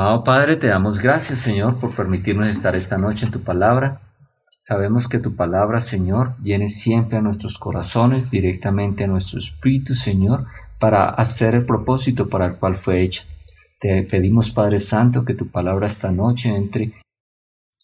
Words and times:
Amado 0.00 0.22
Padre, 0.22 0.54
te 0.54 0.68
damos 0.68 1.00
gracias, 1.00 1.40
Señor, 1.40 1.80
por 1.80 1.92
permitirnos 1.92 2.46
estar 2.46 2.76
esta 2.76 2.98
noche 2.98 3.26
en 3.26 3.32
tu 3.32 3.40
palabra. 3.40 4.00
Sabemos 4.60 5.08
que 5.08 5.18
tu 5.18 5.34
palabra, 5.34 5.80
Señor, 5.80 6.36
viene 6.38 6.68
siempre 6.68 7.18
a 7.18 7.20
nuestros 7.20 7.58
corazones, 7.58 8.30
directamente 8.30 9.02
a 9.02 9.08
nuestro 9.08 9.40
espíritu, 9.40 9.94
Señor, 9.94 10.46
para 10.78 11.08
hacer 11.08 11.56
el 11.56 11.66
propósito 11.66 12.28
para 12.28 12.46
el 12.46 12.54
cual 12.54 12.76
fue 12.76 13.02
hecha. 13.02 13.24
Te 13.80 14.04
pedimos, 14.04 14.52
Padre 14.52 14.78
Santo, 14.78 15.24
que 15.24 15.34
tu 15.34 15.48
palabra 15.48 15.88
esta 15.88 16.12
noche 16.12 16.54
entre 16.54 16.92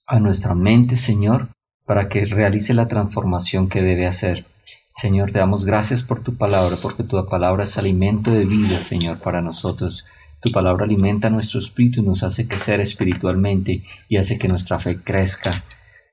a 0.07 0.21
nuestra 0.21 0.55
mente, 0.55 0.95
Señor, 0.95 1.49
para 1.85 2.09
que 2.09 2.25
realice 2.27 2.75
la 2.75 2.87
transformación 2.87 3.69
que 3.69 3.83
debe 3.83 4.07
hacer. 4.07 4.45
Señor, 4.93 5.33
te 5.33 5.41
damos 5.41 5.65
gracias 5.65 6.05
por 6.05 6.21
tu 6.21 6.37
palabra, 6.37 6.77
porque 6.81 7.03
tu 7.03 7.27
palabra 7.27 7.65
es 7.65 7.77
alimento 7.77 8.31
de 8.31 8.45
vida, 8.45 8.79
Señor, 8.79 9.19
para 9.19 9.43
nosotros. 9.43 10.05
Tu 10.45 10.51
palabra 10.51 10.85
alimenta 10.85 11.31
nuestro 11.31 11.59
espíritu 11.59 12.03
y 12.03 12.05
nos 12.05 12.23
hace 12.23 12.47
crecer 12.47 12.79
espiritualmente 12.79 13.83
y 14.11 14.19
hace 14.19 14.39
que 14.39 14.47
nuestra 14.47 14.79
fe 14.79 14.99
crezca. 15.03 15.51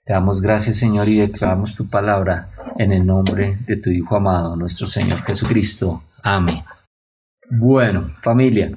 Te 0.06 0.14
damos 0.14 0.40
gracias, 0.40 0.78
Señor, 0.78 1.10
y 1.10 1.18
declaramos 1.18 1.76
tu 1.76 1.90
palabra 1.90 2.50
en 2.78 2.94
el 2.94 3.06
nombre 3.06 3.58
de 3.68 3.76
tu 3.76 3.90
Hijo 3.90 4.16
amado, 4.16 4.56
nuestro 4.56 4.88
Señor 4.88 5.22
Jesucristo. 5.24 6.02
Amén. 6.24 6.64
Bueno, 7.50 8.16
familia, 8.24 8.72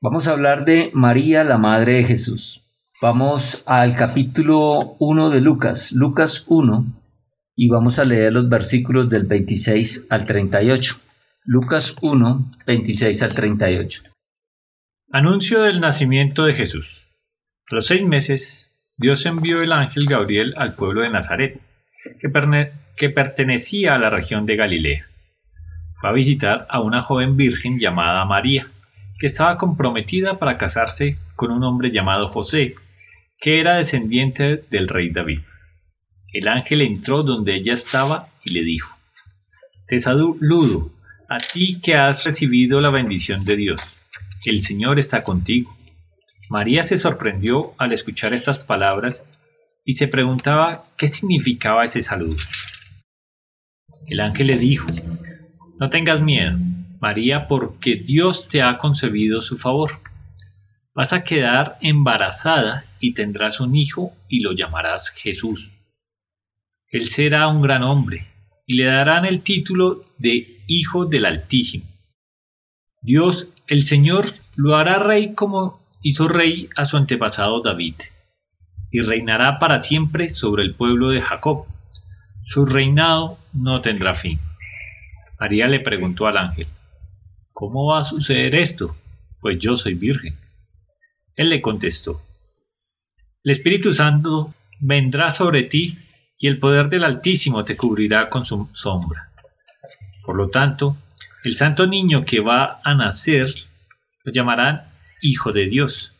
vamos 0.00 0.26
a 0.26 0.32
hablar 0.32 0.64
de 0.64 0.90
María, 0.94 1.44
la 1.44 1.58
Madre 1.58 1.96
de 1.96 2.04
Jesús. 2.04 2.62
Vamos 3.02 3.64
al 3.66 3.94
capítulo 3.94 4.96
1 5.00 5.28
de 5.28 5.42
Lucas, 5.42 5.92
Lucas 5.92 6.44
1, 6.48 6.86
y 7.56 7.68
vamos 7.68 7.98
a 7.98 8.06
leer 8.06 8.32
los 8.32 8.48
versículos 8.48 9.10
del 9.10 9.24
26 9.24 10.06
al 10.08 10.24
38. 10.24 10.96
Lucas 11.44 11.94
1, 12.00 12.52
26 12.66 13.22
al 13.22 13.34
38. 13.34 14.02
Anuncio 15.10 15.62
del 15.62 15.80
nacimiento 15.80 16.44
de 16.44 16.52
Jesús. 16.52 17.00
A 17.70 17.76
los 17.76 17.86
seis 17.86 18.02
meses, 18.02 18.92
Dios 18.98 19.24
envió 19.24 19.62
el 19.62 19.72
ángel 19.72 20.04
Gabriel 20.04 20.52
al 20.58 20.74
pueblo 20.74 21.00
de 21.00 21.08
Nazaret, 21.08 21.58
que, 22.20 23.08
pertenecía 23.08 23.94
a 23.94 23.98
la 23.98 24.10
región 24.10 24.44
de 24.44 24.56
Galilea. 24.56 25.06
Fue 25.94 26.10
a 26.10 26.12
visitar 26.12 26.66
a 26.68 26.80
una 26.82 27.00
joven 27.00 27.38
virgen 27.38 27.78
llamada 27.78 28.26
María, 28.26 28.70
que 29.18 29.26
estaba 29.26 29.56
comprometida 29.56 30.38
para 30.38 30.58
casarse 30.58 31.16
con 31.36 31.52
un 31.52 31.64
hombre 31.64 31.90
llamado 31.90 32.28
José, 32.28 32.74
que 33.40 33.60
era 33.60 33.76
descendiente 33.76 34.62
del 34.68 34.88
rey 34.88 35.08
David. 35.08 35.40
El 36.34 36.48
ángel 36.48 36.82
entró 36.82 37.22
donde 37.22 37.54
ella 37.54 37.72
estaba 37.72 38.28
y 38.44 38.52
le 38.52 38.62
dijo, 38.62 38.94
Te 39.86 40.00
saludo, 40.00 40.90
a 41.30 41.38
ti 41.38 41.80
que 41.80 41.94
has 41.94 42.24
recibido 42.24 42.82
la 42.82 42.90
bendición 42.90 43.46
de 43.46 43.56
Dios. 43.56 43.97
El 44.44 44.60
Señor 44.60 44.98
está 44.98 45.24
contigo. 45.24 45.76
María 46.50 46.82
se 46.82 46.96
sorprendió 46.96 47.74
al 47.78 47.92
escuchar 47.92 48.32
estas 48.32 48.60
palabras 48.60 49.24
y 49.84 49.94
se 49.94 50.08
preguntaba 50.08 50.84
qué 50.96 51.08
significaba 51.08 51.84
ese 51.84 52.02
saludo. 52.02 52.36
El 54.06 54.20
ángel 54.20 54.48
le 54.48 54.58
dijo, 54.58 54.86
No 55.78 55.90
tengas 55.90 56.22
miedo, 56.22 56.56
María, 57.00 57.48
porque 57.48 57.96
Dios 57.96 58.48
te 58.48 58.62
ha 58.62 58.78
concebido 58.78 59.40
su 59.40 59.58
favor. 59.58 60.00
Vas 60.94 61.12
a 61.12 61.24
quedar 61.24 61.78
embarazada 61.80 62.84
y 63.00 63.14
tendrás 63.14 63.60
un 63.60 63.76
hijo 63.76 64.12
y 64.28 64.40
lo 64.40 64.52
llamarás 64.52 65.10
Jesús. 65.10 65.72
Él 66.90 67.06
será 67.06 67.48
un 67.48 67.62
gran 67.62 67.82
hombre 67.82 68.26
y 68.66 68.76
le 68.76 68.84
darán 68.84 69.24
el 69.24 69.40
título 69.40 70.00
de 70.18 70.62
Hijo 70.66 71.06
del 71.06 71.24
Altísimo. 71.24 71.84
Dios, 73.08 73.48
el 73.68 73.80
Señor, 73.80 74.34
lo 74.58 74.76
hará 74.76 74.98
rey 74.98 75.32
como 75.32 75.80
hizo 76.02 76.28
rey 76.28 76.68
a 76.76 76.84
su 76.84 76.98
antepasado 76.98 77.62
David, 77.62 77.94
y 78.90 79.00
reinará 79.00 79.58
para 79.58 79.80
siempre 79.80 80.28
sobre 80.28 80.62
el 80.62 80.74
pueblo 80.74 81.08
de 81.08 81.22
Jacob. 81.22 81.64
Su 82.44 82.66
reinado 82.66 83.38
no 83.54 83.80
tendrá 83.80 84.14
fin. 84.14 84.38
María 85.40 85.68
le 85.68 85.80
preguntó 85.80 86.26
al 86.26 86.36
ángel, 86.36 86.66
¿Cómo 87.54 87.86
va 87.86 88.00
a 88.00 88.04
suceder 88.04 88.54
esto? 88.54 88.94
Pues 89.40 89.58
yo 89.58 89.74
soy 89.74 89.94
virgen. 89.94 90.36
Él 91.34 91.48
le 91.48 91.62
contestó, 91.62 92.20
El 93.42 93.52
Espíritu 93.52 93.94
Santo 93.94 94.52
vendrá 94.80 95.30
sobre 95.30 95.62
ti 95.62 95.96
y 96.38 96.48
el 96.48 96.58
poder 96.58 96.90
del 96.90 97.04
Altísimo 97.04 97.64
te 97.64 97.74
cubrirá 97.74 98.28
con 98.28 98.44
su 98.44 98.68
sombra. 98.74 99.30
Por 100.26 100.36
lo 100.36 100.50
tanto, 100.50 100.98
el 101.48 101.56
santo 101.56 101.86
niño 101.86 102.24
que 102.24 102.40
va 102.40 102.80
a 102.84 102.94
nacer 102.94 103.52
lo 104.24 104.32
llamarán 104.32 104.86
Hijo 105.20 105.52
de 105.52 105.66
Dios. 105.66 106.12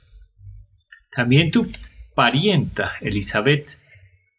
También 1.10 1.50
tu 1.50 1.68
parienta 2.14 2.92
Elizabeth, 3.00 3.78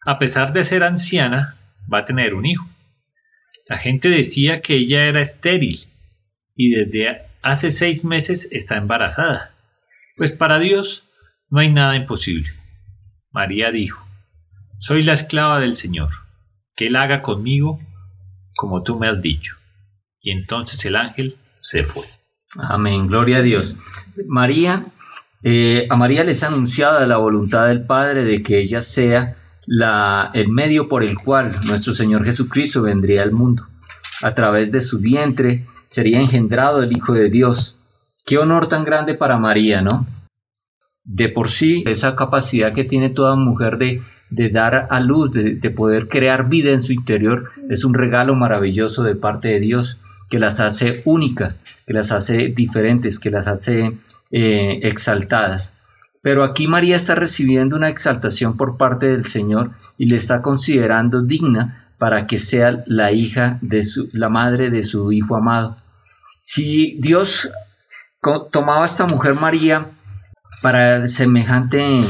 a 0.04 0.18
pesar 0.18 0.52
de 0.52 0.64
ser 0.64 0.82
anciana, 0.82 1.56
va 1.92 2.00
a 2.00 2.04
tener 2.04 2.34
un 2.34 2.44
hijo. 2.44 2.68
La 3.66 3.78
gente 3.78 4.08
decía 4.08 4.60
que 4.60 4.74
ella 4.74 5.04
era 5.04 5.20
estéril 5.20 5.78
y 6.54 6.70
desde 6.70 7.22
hace 7.42 7.70
seis 7.70 8.04
meses 8.04 8.48
está 8.52 8.76
embarazada 8.76 9.52
pues 10.20 10.32
para 10.32 10.58
Dios 10.58 11.04
no 11.48 11.60
hay 11.60 11.72
nada 11.72 11.96
imposible. 11.96 12.50
María 13.30 13.70
dijo, 13.70 14.06
Soy 14.78 15.02
la 15.02 15.14
esclava 15.14 15.58
del 15.60 15.74
Señor, 15.74 16.10
que 16.76 16.88
Él 16.88 16.96
haga 16.96 17.22
conmigo 17.22 17.80
como 18.54 18.82
tú 18.82 18.98
me 18.98 19.08
has 19.08 19.22
dicho. 19.22 19.56
Y 20.20 20.30
entonces 20.30 20.84
el 20.84 20.96
ángel 20.96 21.36
se 21.60 21.84
fue. 21.84 22.04
Amén, 22.62 23.06
gloria 23.06 23.38
a 23.38 23.42
Dios. 23.42 23.76
María, 24.26 24.86
eh, 25.42 25.86
a 25.88 25.96
María 25.96 26.24
les 26.24 26.42
ha 26.42 26.48
anunciado 26.48 27.04
la 27.06 27.16
voluntad 27.16 27.68
del 27.68 27.84
Padre 27.84 28.24
de 28.24 28.42
que 28.42 28.58
ella 28.58 28.80
sea 28.80 29.36
la, 29.66 30.30
el 30.34 30.48
medio 30.48 30.88
por 30.88 31.02
el 31.02 31.16
cual 31.16 31.50
nuestro 31.66 31.94
Señor 31.94 32.24
Jesucristo 32.24 32.82
vendría 32.82 33.22
al 33.22 33.32
mundo. 33.32 33.66
A 34.22 34.34
través 34.34 34.72
de 34.72 34.80
su 34.80 34.98
vientre 34.98 35.64
sería 35.86 36.20
engendrado 36.20 36.82
el 36.82 36.94
Hijo 36.94 37.14
de 37.14 37.30
Dios 37.30 37.76
Qué 38.26 38.38
honor 38.38 38.68
tan 38.68 38.84
grande 38.84 39.14
para 39.14 39.38
María, 39.38 39.82
¿no? 39.82 40.06
De 41.04 41.28
por 41.28 41.48
sí, 41.48 41.82
esa 41.86 42.14
capacidad 42.14 42.72
que 42.72 42.84
tiene 42.84 43.10
toda 43.10 43.34
mujer 43.34 43.76
de, 43.78 44.50
dar 44.50 44.86
a 44.90 45.00
luz, 45.00 45.32
de, 45.32 45.70
poder 45.70 46.06
crear 46.06 46.48
vida 46.48 46.70
en 46.70 46.80
su 46.80 46.92
interior, 46.92 47.50
es 47.68 47.84
un 47.84 47.94
regalo 47.94 48.34
maravilloso 48.34 49.02
de 49.02 49.16
parte 49.16 49.48
de 49.48 49.58
Dios 49.58 49.98
que 50.30 50.38
las 50.38 50.60
hace 50.60 51.02
únicas, 51.04 51.62
que 51.86 51.92
las 51.92 52.12
hace 52.12 52.48
diferentes, 52.48 53.18
que 53.18 53.30
las 53.30 53.48
hace 53.48 53.98
eh, 54.30 54.80
exaltadas. 54.84 55.74
Pero 56.22 56.44
aquí 56.44 56.68
María 56.68 56.96
está 56.96 57.14
recibiendo 57.14 57.76
una 57.76 57.88
exaltación 57.88 58.56
por 58.56 58.76
parte 58.76 59.06
del 59.06 59.26
Señor 59.26 59.72
y 59.98 60.06
le 60.06 60.16
está 60.16 60.40
considerando 60.40 61.22
digna 61.22 61.88
para 61.98 62.26
que 62.26 62.38
sea 62.38 62.82
la 62.86 63.12
hija 63.12 63.58
de 63.60 63.82
su, 63.82 64.08
la 64.12 64.28
madre 64.28 64.70
de 64.70 64.82
su 64.82 65.12
hijo 65.12 65.36
amado. 65.36 65.76
Si 66.40 66.96
Dios 67.00 67.50
tomaba 68.52 68.86
esta 68.86 69.06
mujer 69.06 69.34
María 69.34 69.88
para 70.62 71.06
semejante, 71.08 72.02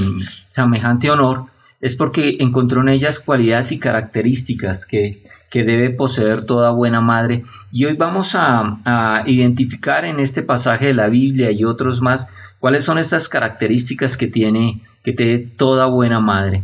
semejante 0.48 1.10
honor 1.10 1.46
es 1.80 1.96
porque 1.96 2.36
encontró 2.40 2.82
en 2.82 2.90
ellas 2.90 3.18
cualidades 3.18 3.72
y 3.72 3.78
características 3.78 4.84
que, 4.86 5.22
debe 5.52 5.90
poseer 5.90 6.44
toda 6.44 6.70
buena 6.70 7.00
madre. 7.00 7.44
Y 7.72 7.84
hoy 7.84 7.96
vamos 7.96 8.34
a, 8.34 9.24
identificar 9.26 10.04
en 10.04 10.20
este 10.20 10.42
pasaje 10.42 10.86
de 10.86 10.94
la 10.94 11.08
Biblia 11.08 11.50
y 11.50 11.64
otros 11.64 12.00
más 12.00 12.30
cuáles 12.58 12.84
son 12.84 12.98
estas 12.98 13.28
características 13.28 14.16
que 14.16 14.26
tiene, 14.26 14.80
que 15.02 15.12
tiene 15.12 15.38
toda 15.38 15.86
buena 15.86 16.20
madre. 16.20 16.62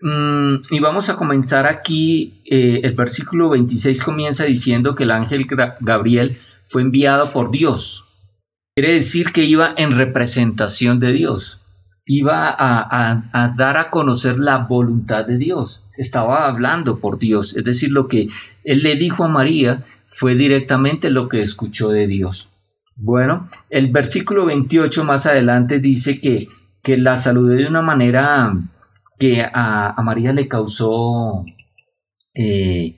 Mm, 0.00 0.56
y 0.70 0.80
vamos 0.80 1.08
a 1.08 1.16
comenzar 1.16 1.66
aquí, 1.66 2.40
eh, 2.44 2.80
el 2.82 2.94
versículo 2.94 3.50
26 3.50 4.02
comienza 4.02 4.44
diciendo 4.44 4.94
que 4.94 5.04
el 5.04 5.10
ángel 5.10 5.46
Gabriel 5.80 6.38
fue 6.64 6.82
enviado 6.82 7.32
por 7.32 7.50
Dios 7.50 8.06
Quiere 8.78 8.92
decir 8.92 9.32
que 9.32 9.44
iba 9.44 9.72
en 9.74 9.92
representación 9.92 11.00
de 11.00 11.12
Dios, 11.12 11.60
iba 12.06 12.54
a, 12.56 13.52
dar 13.56 13.76
a 13.76 13.90
conocer 13.90 14.38
la 14.38 14.58
voluntad 14.58 15.26
de 15.26 15.38
Dios, 15.38 15.82
estaba 15.96 16.46
hablando 16.46 17.00
por 17.00 17.18
Dios, 17.18 17.56
es 17.56 17.64
decir, 17.64 17.90
lo 17.90 18.06
que 18.06 18.28
él 18.62 18.82
le 18.82 18.94
dijo 18.94 19.24
a 19.24 19.28
María 19.28 19.84
fue 20.08 20.36
directamente 20.36 21.10
lo 21.10 21.28
que 21.28 21.42
escuchó 21.42 21.90
de 21.90 22.06
Dios. 22.06 22.48
Bueno, 22.94 23.46
el 23.68 23.90
versículo 23.90 24.46
28 24.46 25.04
más 25.04 25.26
adelante 25.26 25.80
dice 25.80 26.20
que, 26.20 26.46
que 26.82 26.96
la 26.96 27.16
saludó 27.16 27.48
de 27.48 27.66
una 27.66 27.82
manera 27.82 28.56
que 29.18 29.42
a, 29.42 30.00
María 30.02 30.32
le 30.32 30.48
causó... 30.48 31.44
Eh, 32.32 32.94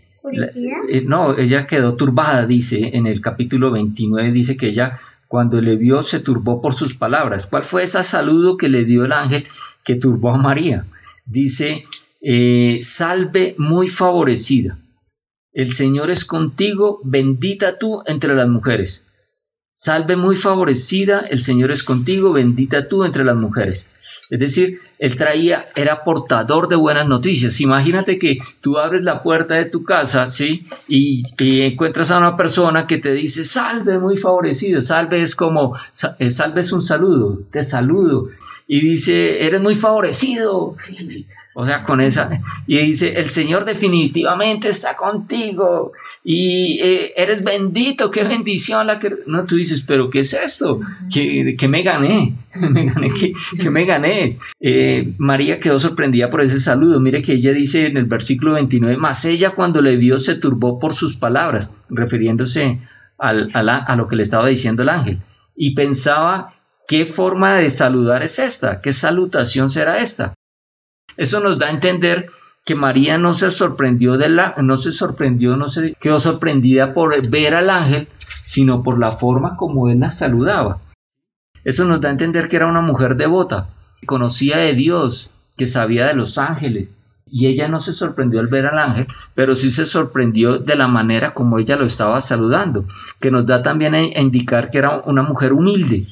eh, 0.90 1.04
no, 1.06 1.36
ella 1.36 1.66
quedó 1.66 1.94
turbada, 1.94 2.46
dice 2.46 2.90
en 2.92 3.06
el 3.06 3.22
capítulo 3.22 3.70
29, 3.70 4.32
dice 4.32 4.56
que 4.56 4.68
ella 4.68 5.00
cuando 5.28 5.60
le 5.60 5.76
vio 5.76 6.02
se 6.02 6.20
turbó 6.20 6.60
por 6.60 6.74
sus 6.74 6.94
palabras. 6.94 7.46
¿Cuál 7.46 7.62
fue 7.62 7.84
ese 7.84 8.02
saludo 8.02 8.56
que 8.56 8.68
le 8.68 8.84
dio 8.84 9.04
el 9.04 9.12
ángel 9.12 9.46
que 9.84 9.94
turbó 9.94 10.34
a 10.34 10.38
María? 10.38 10.86
Dice, 11.26 11.84
eh, 12.22 12.78
salve 12.80 13.54
muy 13.58 13.86
favorecida. 13.86 14.78
El 15.52 15.72
Señor 15.72 16.10
es 16.10 16.24
contigo, 16.24 17.00
bendita 17.04 17.78
tú 17.78 18.02
entre 18.06 18.34
las 18.34 18.48
mujeres. 18.48 19.04
Salve 19.70 20.16
muy 20.16 20.36
favorecida, 20.36 21.20
el 21.20 21.42
Señor 21.42 21.70
es 21.70 21.82
contigo, 21.84 22.32
bendita 22.32 22.88
tú 22.88 23.04
entre 23.04 23.24
las 23.24 23.36
mujeres. 23.36 23.86
Es 24.30 24.38
decir, 24.38 24.80
él 24.98 25.16
traía, 25.16 25.66
era 25.74 26.04
portador 26.04 26.68
de 26.68 26.76
buenas 26.76 27.06
noticias. 27.06 27.60
Imagínate 27.60 28.18
que 28.18 28.38
tú 28.60 28.78
abres 28.78 29.04
la 29.04 29.22
puerta 29.22 29.54
de 29.54 29.66
tu 29.66 29.84
casa, 29.84 30.28
¿sí? 30.28 30.66
Y, 30.86 31.22
encuentras 31.38 32.10
a 32.10 32.18
una 32.18 32.36
persona 32.36 32.86
que 32.86 32.98
te 32.98 33.12
dice, 33.12 33.44
salve 33.44 33.98
muy 33.98 34.16
favorecido. 34.16 34.80
Salve 34.80 35.22
es 35.22 35.34
como, 35.34 35.76
eh, 36.18 36.30
salve 36.30 36.60
es 36.60 36.72
un 36.72 36.82
saludo, 36.82 37.40
te 37.50 37.62
saludo. 37.62 38.28
Y 38.66 38.86
dice, 38.86 39.46
eres 39.46 39.60
muy 39.60 39.76
favorecido. 39.76 40.74
O 41.60 41.64
sea, 41.64 41.82
con 41.82 42.00
esa. 42.00 42.40
Y 42.68 42.78
dice, 42.78 43.18
el 43.18 43.28
Señor 43.28 43.64
definitivamente 43.64 44.68
está 44.68 44.96
contigo. 44.96 45.90
Y 46.22 46.78
eh, 46.80 47.14
eres 47.16 47.42
bendito, 47.42 48.12
qué 48.12 48.22
bendición 48.22 48.86
la 48.86 49.00
que... 49.00 49.12
No, 49.26 49.44
tú 49.44 49.56
dices, 49.56 49.82
pero 49.82 50.08
¿qué 50.08 50.20
es 50.20 50.34
esto? 50.34 50.78
¿Qué, 51.12 51.56
me 51.68 51.82
gané? 51.82 52.34
¿Me 52.60 52.84
gané? 52.84 53.10
¿Qué, 53.58 53.70
me 53.70 53.84
gané? 53.86 54.38
Eh, 54.60 55.14
María 55.18 55.58
quedó 55.58 55.80
sorprendida 55.80 56.30
por 56.30 56.42
ese 56.42 56.60
saludo. 56.60 57.00
Mire 57.00 57.22
que 57.22 57.32
ella 57.32 57.52
dice 57.52 57.88
en 57.88 57.96
el 57.96 58.04
versículo 58.04 58.52
29, 58.52 58.96
más 58.96 59.24
ella 59.24 59.50
cuando 59.50 59.82
le 59.82 59.96
vio 59.96 60.16
se 60.18 60.36
turbó 60.36 60.78
por 60.78 60.94
sus 60.94 61.16
palabras, 61.16 61.74
refiriéndose 61.90 62.78
al, 63.18 63.50
a 63.52 63.96
lo 63.96 64.06
que 64.06 64.14
le 64.14 64.22
estaba 64.22 64.46
diciendo 64.46 64.84
el 64.84 64.90
ángel. 64.90 65.18
Y 65.56 65.74
pensaba, 65.74 66.54
¿qué 66.86 67.04
forma 67.04 67.54
de 67.54 67.68
saludar 67.68 68.22
es 68.22 68.38
esta? 68.38 68.80
¿Qué 68.80 68.92
salutación 68.92 69.70
será 69.70 69.98
esta? 69.98 70.34
Eso 71.18 71.40
nos 71.40 71.58
da 71.58 71.66
a 71.66 71.70
entender 71.70 72.30
que 72.64 72.76
María 72.76 73.18
no 73.18 73.32
se 73.32 73.50
sorprendió 73.50 74.16
de 74.16 74.28
la, 74.28 74.54
no 74.62 74.76
se 74.76 74.92
sorprendió, 74.92 75.56
no 75.56 75.66
se 75.66 75.94
quedó 76.00 76.18
sorprendida 76.18 76.94
por 76.94 77.28
ver 77.28 77.54
al 77.54 77.70
ángel, 77.70 78.08
sino 78.44 78.82
por 78.84 79.00
la 79.00 79.12
forma 79.12 79.56
como 79.56 79.88
él 79.88 79.98
la 79.98 80.10
saludaba. 80.10 80.78
Eso 81.64 81.84
nos 81.86 82.00
da 82.00 82.08
a 82.08 82.12
entender 82.12 82.46
que 82.46 82.56
era 82.56 82.68
una 82.68 82.82
mujer 82.82 83.16
devota, 83.16 83.68
que 84.00 84.06
conocía 84.06 84.58
de 84.58 84.74
Dios, 84.74 85.30
que 85.56 85.66
sabía 85.66 86.06
de 86.06 86.14
los 86.14 86.38
ángeles. 86.38 86.96
Y 87.26 87.48
ella 87.48 87.66
no 87.66 87.80
se 87.80 87.92
sorprendió 87.92 88.38
al 88.38 88.46
ver 88.46 88.66
al 88.66 88.78
ángel, 88.78 89.08
pero 89.34 89.56
sí 89.56 89.72
se 89.72 89.86
sorprendió 89.86 90.58
de 90.58 90.76
la 90.76 90.86
manera 90.86 91.34
como 91.34 91.58
ella 91.58 91.76
lo 91.76 91.84
estaba 91.84 92.20
saludando, 92.20 92.84
que 93.20 93.32
nos 93.32 93.44
da 93.44 93.62
también 93.62 93.96
a 93.96 94.20
indicar 94.20 94.70
que 94.70 94.78
era 94.78 95.00
una 95.00 95.22
mujer 95.22 95.52
humilde, 95.52 96.06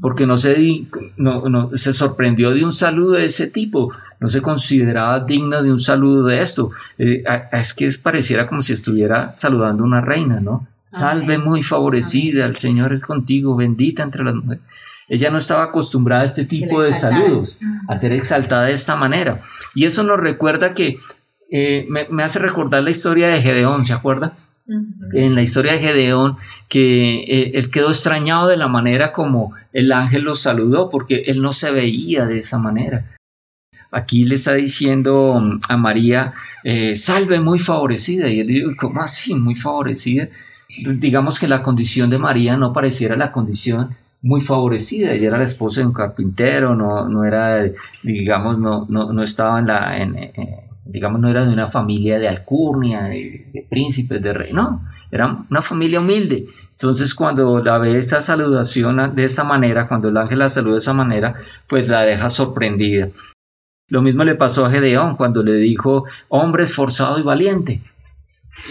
porque 0.00 0.26
no 0.26 0.36
se, 0.36 0.86
no, 1.16 1.70
se 1.76 1.92
sorprendió 1.92 2.50
de 2.50 2.64
un 2.64 2.72
saludo 2.72 3.12
de 3.12 3.26
ese 3.26 3.48
tipo, 3.48 3.92
no 4.20 4.28
se 4.28 4.42
consideraba 4.42 5.20
digno 5.20 5.62
de 5.62 5.70
un 5.70 5.78
saludo 5.78 6.26
de 6.26 6.42
esto. 6.42 6.70
Eh, 6.98 7.24
es 7.52 7.74
que 7.74 7.90
pareciera 8.02 8.46
como 8.46 8.62
si 8.62 8.72
estuviera 8.72 9.30
saludando 9.30 9.84
a 9.84 9.86
una 9.86 10.00
reina, 10.00 10.40
¿no? 10.40 10.66
Salve 10.86 11.38
muy 11.38 11.62
favorecida, 11.62 12.46
el 12.46 12.56
Señor 12.56 12.92
es 12.92 13.02
contigo, 13.02 13.56
bendita 13.56 14.02
entre 14.02 14.24
las 14.24 14.34
mujeres. 14.34 14.62
Ella 15.08 15.30
no 15.30 15.38
estaba 15.38 15.64
acostumbrada 15.64 16.22
a 16.22 16.26
este 16.26 16.44
tipo 16.44 16.82
de 16.82 16.92
saludos, 16.92 17.56
a 17.88 17.96
ser 17.96 18.12
exaltada 18.12 18.66
de 18.66 18.72
esta 18.72 18.94
manera. 18.96 19.40
Y 19.74 19.84
eso 19.84 20.02
nos 20.02 20.20
recuerda 20.20 20.74
que, 20.74 20.98
eh, 21.50 21.86
me, 21.88 22.06
me, 22.10 22.22
hace 22.22 22.38
recordar 22.38 22.82
la 22.82 22.90
historia 22.90 23.28
de 23.28 23.40
Gedeón, 23.40 23.86
¿se 23.86 23.94
acuerda? 23.94 24.34
En 24.68 25.34
la 25.34 25.42
historia 25.42 25.72
de 25.72 25.78
Gedeón, 25.78 26.36
que 26.68 27.20
eh, 27.20 27.52
él 27.54 27.70
quedó 27.70 27.88
extrañado 27.88 28.48
de 28.48 28.56
la 28.56 28.68
manera 28.68 29.12
como 29.12 29.54
el 29.72 29.92
ángel 29.92 30.22
lo 30.22 30.34
saludó, 30.34 30.90
porque 30.90 31.22
él 31.26 31.40
no 31.40 31.52
se 31.52 31.72
veía 31.72 32.26
de 32.26 32.38
esa 32.38 32.58
manera. 32.58 33.04
Aquí 33.90 34.24
le 34.24 34.34
está 34.34 34.52
diciendo 34.54 35.40
mm, 35.40 35.60
a 35.68 35.76
María, 35.76 36.34
eh, 36.64 36.96
salve 36.96 37.40
muy 37.40 37.58
favorecida, 37.58 38.28
y 38.28 38.40
él 38.40 38.46
dijo, 38.46 38.70
¿cómo 38.78 39.00
así? 39.00 39.34
Muy 39.34 39.54
favorecida. 39.54 40.28
Digamos 40.98 41.38
que 41.38 41.48
la 41.48 41.62
condición 41.62 42.10
de 42.10 42.18
María 42.18 42.56
no 42.56 42.72
pareciera 42.72 43.16
la 43.16 43.32
condición 43.32 43.96
muy 44.20 44.40
favorecida. 44.40 45.12
Ella 45.12 45.28
era 45.28 45.38
la 45.38 45.44
esposa 45.44 45.80
de 45.80 45.86
un 45.86 45.94
carpintero, 45.94 46.74
no, 46.74 47.08
no 47.08 47.24
era, 47.24 47.64
digamos, 48.02 48.58
no, 48.58 48.86
no, 48.88 49.12
no 49.12 49.22
estaba 49.22 49.58
en 49.60 49.66
la, 49.66 49.96
digamos, 50.88 51.20
no 51.20 51.28
era 51.28 51.44
de 51.44 51.52
una 51.52 51.66
familia 51.66 52.18
de 52.18 52.28
alcurnia, 52.28 53.04
de, 53.04 53.66
príncipes, 53.68 54.22
de 54.22 54.32
rey, 54.32 54.52
no, 54.52 54.82
era 55.10 55.44
una 55.48 55.62
familia 55.62 56.00
humilde. 56.00 56.46
Entonces, 56.72 57.14
cuando 57.14 57.62
la 57.62 57.78
ve 57.78 57.98
esta 57.98 58.20
saludación 58.20 59.14
de 59.14 59.24
esta 59.24 59.44
manera, 59.44 59.86
cuando 59.86 60.08
el 60.08 60.16
ángel 60.16 60.38
la 60.38 60.48
saluda 60.48 60.74
de 60.74 60.78
esa 60.78 60.94
manera, 60.94 61.34
pues 61.66 61.88
la 61.88 62.02
deja 62.02 62.30
sorprendida. 62.30 63.10
Lo 63.88 64.02
mismo 64.02 64.24
le 64.24 64.34
pasó 64.34 64.66
a 64.66 64.70
Gedeón 64.70 65.16
cuando 65.16 65.42
le 65.42 65.54
dijo, 65.54 66.04
hombre 66.28 66.64
esforzado 66.64 67.18
y 67.18 67.22
valiente. 67.22 67.82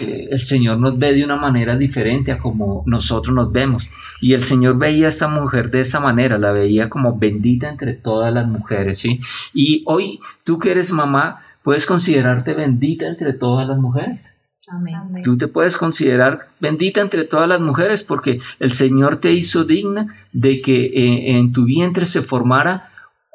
Eh, 0.00 0.28
el 0.30 0.40
Señor 0.40 0.78
nos 0.78 0.98
ve 0.98 1.12
de 1.12 1.24
una 1.24 1.36
manera 1.36 1.76
diferente 1.76 2.30
a 2.30 2.38
como 2.38 2.84
nosotros 2.86 3.34
nos 3.34 3.50
vemos. 3.50 3.88
Y 4.20 4.34
el 4.34 4.44
Señor 4.44 4.78
veía 4.78 5.06
a 5.06 5.08
esta 5.08 5.28
mujer 5.28 5.70
de 5.70 5.80
esa 5.80 5.98
manera, 5.98 6.38
la 6.38 6.52
veía 6.52 6.88
como 6.88 7.18
bendita 7.18 7.68
entre 7.68 7.94
todas 7.94 8.32
las 8.32 8.46
mujeres, 8.46 8.98
¿sí? 8.98 9.20
Y 9.52 9.82
hoy, 9.86 10.20
tú 10.44 10.58
que 10.58 10.70
eres 10.70 10.92
mamá, 10.92 11.42
puedes 11.68 11.84
considerarte 11.84 12.54
bendita 12.54 13.06
entre 13.06 13.34
todas 13.34 13.68
las 13.68 13.76
mujeres. 13.76 14.24
Amén. 14.68 15.20
Tú 15.22 15.36
te 15.36 15.48
puedes 15.48 15.76
considerar 15.76 16.48
bendita 16.60 17.02
entre 17.02 17.24
todas 17.24 17.46
las 17.46 17.60
mujeres 17.60 18.04
porque 18.04 18.40
el 18.58 18.72
Señor 18.72 19.18
te 19.18 19.32
hizo 19.32 19.64
digna 19.64 20.16
de 20.32 20.62
que 20.62 20.86
eh, 20.86 21.36
en 21.36 21.52
tu 21.52 21.66
vientre 21.66 22.06
se 22.06 22.22
formara 22.22 22.90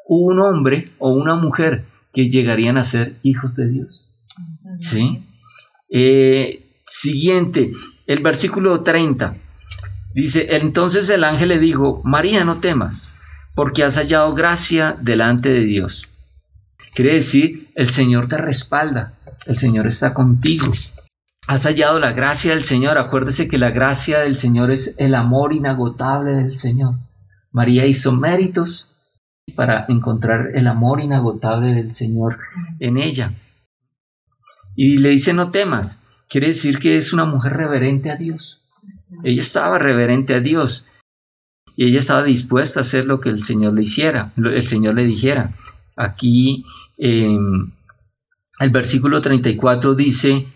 un 0.08 0.40
hombre 0.40 0.90
o 0.98 1.12
una 1.12 1.36
mujer 1.36 1.84
que 2.12 2.24
llegarían 2.28 2.76
a 2.76 2.82
ser 2.82 3.14
hijos 3.22 3.54
de 3.54 3.68
Dios. 3.68 4.10
¿Sí? 4.74 5.22
Eh, 5.88 6.82
siguiente, 6.88 7.70
el 8.08 8.20
versículo 8.20 8.80
30. 8.80 9.36
Dice, 10.12 10.56
entonces 10.56 11.08
el 11.08 11.22
ángel 11.22 11.50
le 11.50 11.60
dijo, 11.60 12.02
María, 12.02 12.44
no 12.44 12.58
temas, 12.58 13.14
porque 13.54 13.84
has 13.84 13.96
hallado 13.96 14.34
gracia 14.34 14.96
delante 15.00 15.50
de 15.50 15.64
Dios. 15.64 16.08
Quiere 16.94 17.14
decir, 17.14 17.68
el 17.74 17.90
Señor 17.90 18.28
te 18.28 18.38
respalda, 18.38 19.14
el 19.46 19.56
Señor 19.56 19.86
está 19.86 20.14
contigo. 20.14 20.72
Has 21.46 21.64
hallado 21.64 21.98
la 21.98 22.12
gracia 22.12 22.54
del 22.54 22.64
Señor. 22.64 22.96
Acuérdese 22.96 23.48
que 23.48 23.58
la 23.58 23.70
gracia 23.70 24.20
del 24.20 24.36
Señor 24.36 24.70
es 24.70 24.94
el 24.98 25.14
amor 25.14 25.52
inagotable 25.52 26.32
del 26.32 26.52
Señor. 26.52 26.94
María 27.52 27.86
hizo 27.86 28.12
méritos 28.12 28.88
para 29.54 29.84
encontrar 29.88 30.52
el 30.54 30.66
amor 30.66 31.00
inagotable 31.02 31.74
del 31.74 31.92
Señor 31.92 32.38
en 32.80 32.96
ella. 32.96 33.34
Y 34.74 34.96
le 34.98 35.10
dice, 35.10 35.34
no 35.34 35.50
temas. 35.50 35.98
Quiere 36.28 36.48
decir 36.48 36.78
que 36.78 36.96
es 36.96 37.12
una 37.12 37.26
mujer 37.26 37.52
reverente 37.52 38.10
a 38.10 38.16
Dios. 38.16 38.62
Ella 39.22 39.40
estaba 39.40 39.78
reverente 39.78 40.34
a 40.34 40.40
Dios. 40.40 40.86
Y 41.76 41.86
ella 41.86 41.98
estaba 41.98 42.22
dispuesta 42.22 42.80
a 42.80 42.82
hacer 42.82 43.04
lo 43.04 43.20
que 43.20 43.28
el 43.28 43.42
Señor 43.42 43.74
le 43.74 43.82
hiciera, 43.82 44.32
el 44.36 44.66
Señor 44.66 44.94
le 44.94 45.04
dijera. 45.04 45.52
Aquí 45.96 46.64
el 46.96 48.70
versículo 48.70 49.20
34 49.20 49.94
dice, 49.94 50.46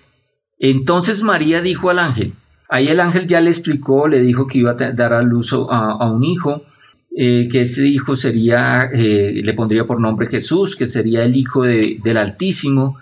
entonces 0.59 1.23
María 1.23 1.63
dijo 1.63 1.91
al 1.91 1.99
ángel, 1.99 2.33
ahí 2.69 2.89
el 2.89 3.01
ángel 3.01 3.27
ya 3.27 3.41
le 3.41 3.51
explicó, 3.51 4.09
le 4.09 4.21
dijo 4.21 4.47
que 4.47 4.59
iba 4.59 4.73
a 4.73 4.93
dar 4.93 5.13
al 5.13 5.33
uso 5.33 5.71
a, 5.71 6.11
un 6.11 6.25
hijo, 6.25 6.63
eh, 7.17 7.49
que 7.51 7.63
ese 7.63 7.87
hijo 7.89 8.17
sería, 8.17 8.89
eh, 8.93 9.41
le 9.43 9.55
pondría 9.55 9.85
por 9.85 10.01
nombre 10.01 10.29
Jesús, 10.29 10.77
que 10.77 10.87
sería 10.87 11.25
el 11.25 11.37
hijo 11.37 11.63
del 11.63 12.17
Altísimo, 12.17 12.99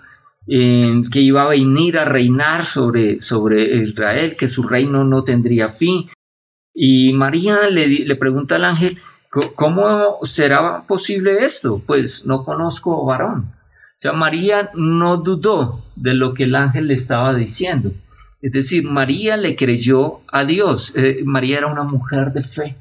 que 0.47 1.19
iba 1.19 1.43
a 1.43 1.49
venir 1.49 1.97
a 1.97 2.05
reinar 2.05 2.65
sobre, 2.65 3.19
sobre 3.19 3.83
Israel, 3.83 4.37
que 4.39 4.47
su 4.47 4.63
reino 4.63 5.03
no 5.03 5.23
tendría 5.25 5.69
fin. 5.69 6.09
Y 6.73 7.11
María 7.11 7.69
le, 7.69 7.87
le 7.87 8.15
pregunta 8.15 8.55
al 8.55 8.63
ángel, 8.63 8.97
¿Cómo 9.29 10.19
será 10.23 10.83
posible 10.87 11.43
esto? 11.43 11.81
Pues 11.85 12.25
no 12.25 12.43
conozco 12.43 13.05
varón. 13.05 13.51
O 13.97 13.99
sea, 13.99 14.13
María 14.13 14.69
no 14.75 15.17
dudó 15.17 15.81
de 15.95 16.13
lo 16.13 16.33
que 16.33 16.43
el 16.43 16.55
ángel 16.55 16.87
le 16.87 16.93
estaba 16.93 17.33
diciendo. 17.33 17.91
Es 18.41 18.51
decir, 18.51 18.83
María 18.83 19.37
le 19.37 19.55
creyó 19.55 20.21
a 20.31 20.45
Dios. 20.45 20.93
Eh, 20.95 21.23
María 21.25 21.57
era 21.57 21.67
una 21.67 21.83
mujer 21.83 22.31
de 22.31 22.41
fe. 22.41 22.75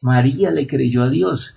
María 0.00 0.50
le 0.50 0.66
creyó 0.66 1.04
a 1.04 1.10
Dios. 1.10 1.54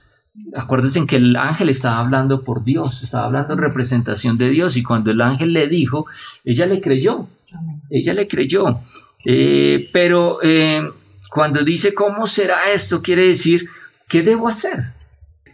Acuérdense 0.56 1.06
que 1.08 1.16
el 1.16 1.36
ángel 1.36 1.70
estaba 1.70 2.00
hablando 2.00 2.44
por 2.44 2.64
Dios, 2.64 3.02
estaba 3.04 3.26
hablando 3.26 3.54
en 3.54 3.60
representación 3.60 4.38
de 4.38 4.50
Dios 4.50 4.76
y 4.76 4.84
cuando 4.84 5.12
el 5.12 5.22
ángel 5.22 5.54
le 5.54 5.68
dijo, 5.68 6.08
ella 6.44 6.66
le 6.66 6.82
creyó, 6.82 7.28
ella 7.90 8.14
le 8.14 8.28
creyó. 8.28 8.82
Eh, 9.26 9.90
pero 9.94 10.40
eh, 10.44 10.92
cuando 11.32 11.64
dice, 11.64 11.94
¿cómo 11.94 12.28
será 12.28 12.72
esto? 12.74 13.02
Quiere 13.02 13.28
decir, 13.28 13.68
¿qué 14.08 14.22
debo 14.24 14.48
hacer? 14.48 14.84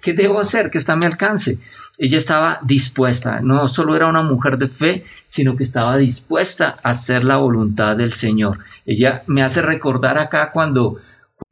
¿Qué 0.02 0.14
debo 0.14 0.40
hacer 0.40 0.72
que 0.72 0.78
está 0.78 0.94
a 0.94 0.96
mi 0.96 1.06
alcance? 1.06 1.60
Ella 1.98 2.18
estaba 2.18 2.60
dispuesta, 2.64 3.42
no 3.42 3.68
solo 3.68 3.96
era 3.96 4.08
una 4.08 4.24
mujer 4.24 4.58
de 4.58 4.68
fe, 4.68 5.06
sino 5.28 5.56
que 5.56 5.64
estaba 5.64 5.98
dispuesta 5.98 6.78
a 6.82 6.90
hacer 6.90 7.24
la 7.24 7.38
voluntad 7.38 7.96
del 7.98 8.14
Señor. 8.14 8.60
Ella 8.86 9.24
me 9.28 9.44
hace 9.44 9.62
recordar 9.62 10.18
acá 10.18 10.52
cuando 10.52 10.98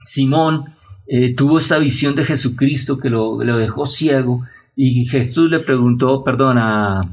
Simón 0.04 0.74
eh, 1.08 1.36
tuvo 1.36 1.60
esta 1.60 1.78
visión 1.78 2.16
de 2.16 2.26
Jesucristo 2.26 2.98
que 2.98 3.10
lo, 3.10 3.38
dejó 3.38 3.86
ciego 3.86 4.46
y 4.76 5.06
Jesús 5.06 5.52
le 5.52 5.60
preguntó, 5.60 6.24
perdón, 6.24 6.58
a 6.58 7.04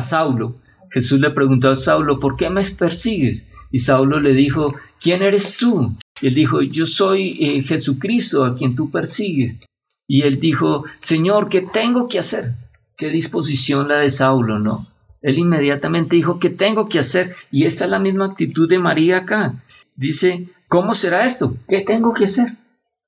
Saulo, 0.00 0.56
Jesús 0.90 1.20
le 1.20 1.30
preguntó 1.30 1.70
a 1.70 1.76
Saulo, 1.76 2.18
¿por 2.18 2.36
qué 2.36 2.50
me 2.50 2.62
persigues? 2.64 3.46
Y 3.70 3.78
Saulo 3.78 4.20
le 4.20 4.32
dijo, 4.32 4.74
¿quién 5.00 5.22
eres 5.22 5.56
tú? 5.56 5.96
Él 6.22 6.34
dijo, 6.34 6.62
yo 6.62 6.86
soy 6.86 7.36
eh, 7.40 7.62
Jesucristo 7.62 8.44
a 8.44 8.54
quien 8.54 8.76
tú 8.76 8.90
persigues. 8.90 9.58
Y 10.06 10.22
él 10.22 10.40
dijo, 10.40 10.84
Señor, 10.98 11.48
¿qué 11.48 11.62
tengo 11.62 12.08
que 12.08 12.18
hacer? 12.18 12.52
Qué 12.96 13.10
disposición 13.10 13.88
la 13.88 13.98
de 13.98 14.10
Saulo, 14.10 14.58
¿no? 14.58 14.86
Él 15.22 15.38
inmediatamente 15.38 16.16
dijo, 16.16 16.38
¿qué 16.38 16.50
tengo 16.50 16.88
que 16.88 16.98
hacer? 16.98 17.34
Y 17.50 17.64
esta 17.64 17.84
es 17.84 17.90
la 17.90 17.98
misma 17.98 18.26
actitud 18.26 18.68
de 18.68 18.78
María 18.78 19.18
acá. 19.18 19.54
Dice, 19.96 20.48
¿cómo 20.68 20.94
será 20.94 21.24
esto? 21.26 21.54
¿Qué 21.68 21.82
tengo 21.82 22.14
que 22.14 22.24
hacer? 22.24 22.52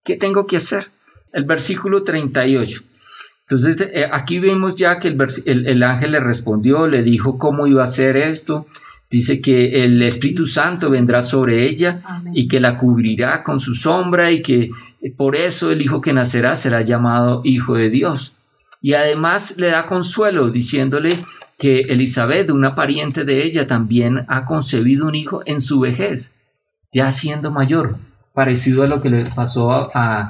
¿Qué 0.04 0.16
tengo 0.16 0.46
que 0.46 0.58
hacer? 0.58 0.88
El 1.32 1.44
versículo 1.44 2.02
38. 2.02 2.82
Entonces, 3.42 3.88
eh, 3.92 4.08
aquí 4.10 4.38
vemos 4.38 4.76
ya 4.76 4.98
que 4.98 5.08
el, 5.08 5.82
ángel 5.82 6.12
le 6.12 6.20
respondió, 6.20 6.86
le 6.86 7.02
dijo 7.02 7.38
cómo 7.38 7.66
iba 7.66 7.82
a 7.82 7.86
ser 7.86 8.16
esto. 8.16 8.66
Dice 9.12 9.42
que 9.42 9.84
el 9.84 10.02
Espíritu 10.02 10.46
Santo 10.46 10.88
vendrá 10.88 11.20
sobre 11.20 11.68
ella 11.68 12.00
y 12.32 12.48
que 12.48 12.60
la 12.60 12.78
cubrirá 12.78 13.44
con 13.44 13.60
su 13.60 13.74
sombra 13.74 14.32
y 14.32 14.40
que 14.40 14.70
por 15.18 15.36
eso 15.36 15.70
el 15.70 15.82
hijo 15.82 16.00
que 16.00 16.14
nacerá 16.14 16.56
será 16.56 16.80
llamado 16.80 17.42
Hijo 17.44 17.74
de 17.74 17.90
Dios. 17.90 18.32
Y 18.80 18.94
además 18.94 19.56
le 19.58 19.66
da 19.66 19.84
consuelo 19.84 20.50
diciéndole 20.50 21.22
que 21.58 21.80
Elizabeth, 21.80 22.48
una 22.50 22.74
pariente 22.74 23.24
de 23.24 23.44
ella, 23.44 23.66
también 23.66 24.24
ha 24.28 24.46
concebido 24.46 25.06
un 25.06 25.14
hijo 25.14 25.42
en 25.44 25.60
su 25.60 25.80
vejez, 25.80 26.32
ya 26.90 27.12
siendo 27.12 27.50
mayor, 27.50 27.98
parecido 28.32 28.82
a 28.82 28.86
lo 28.86 29.02
que 29.02 29.10
le 29.10 29.24
pasó 29.24 29.70
a, 29.94 30.26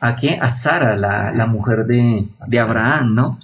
¿A 0.00 0.16
qué? 0.16 0.38
A 0.38 0.50
Sara, 0.50 0.94
la, 0.96 1.46
mujer 1.46 1.86
de, 1.86 2.58
Abraham, 2.60 3.14
¿no? 3.14 3.38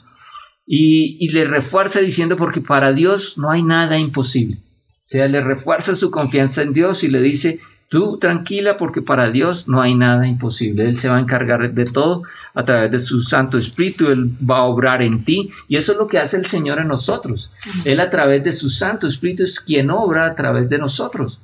Y, 0.66 1.28
le 1.32 1.44
refuerza 1.44 2.00
diciendo, 2.00 2.36
porque 2.36 2.60
para 2.60 2.92
Dios 2.92 3.38
no 3.38 3.50
hay 3.50 3.62
nada 3.62 3.96
imposible. 3.98 4.58
Sea, 5.04 5.28
le 5.28 5.40
refuerza 5.40 5.94
su 5.94 6.10
confianza 6.10 6.62
en 6.62 6.72
Dios 6.72 7.04
y 7.04 7.08
le 7.08 7.20
dice, 7.20 7.60
tú 7.92 8.18
tranquila 8.18 8.78
porque 8.78 9.02
para 9.02 9.30
Dios 9.30 9.68
no 9.68 9.82
hay 9.82 9.94
nada 9.94 10.26
imposible. 10.26 10.84
Él 10.84 10.96
se 10.96 11.10
va 11.10 11.18
a 11.18 11.20
encargar 11.20 11.74
de 11.74 11.84
todo 11.84 12.22
a 12.54 12.64
través 12.64 12.90
de 12.90 12.98
su 12.98 13.20
Santo 13.20 13.58
Espíritu, 13.58 14.08
Él 14.08 14.30
va 14.48 14.58
a 14.58 14.64
obrar 14.64 15.02
en 15.02 15.24
ti 15.24 15.50
y 15.68 15.76
eso 15.76 15.92
es 15.92 15.98
lo 15.98 16.06
que 16.06 16.18
hace 16.18 16.38
el 16.38 16.46
Señor 16.46 16.78
en 16.78 16.88
nosotros. 16.88 17.50
Él 17.84 18.00
a 18.00 18.08
través 18.08 18.42
de 18.44 18.52
su 18.52 18.70
Santo 18.70 19.06
Espíritu 19.06 19.42
es 19.44 19.60
quien 19.60 19.90
obra 19.90 20.26
a 20.26 20.34
través 20.34 20.70
de 20.70 20.78
nosotros. 20.78 21.40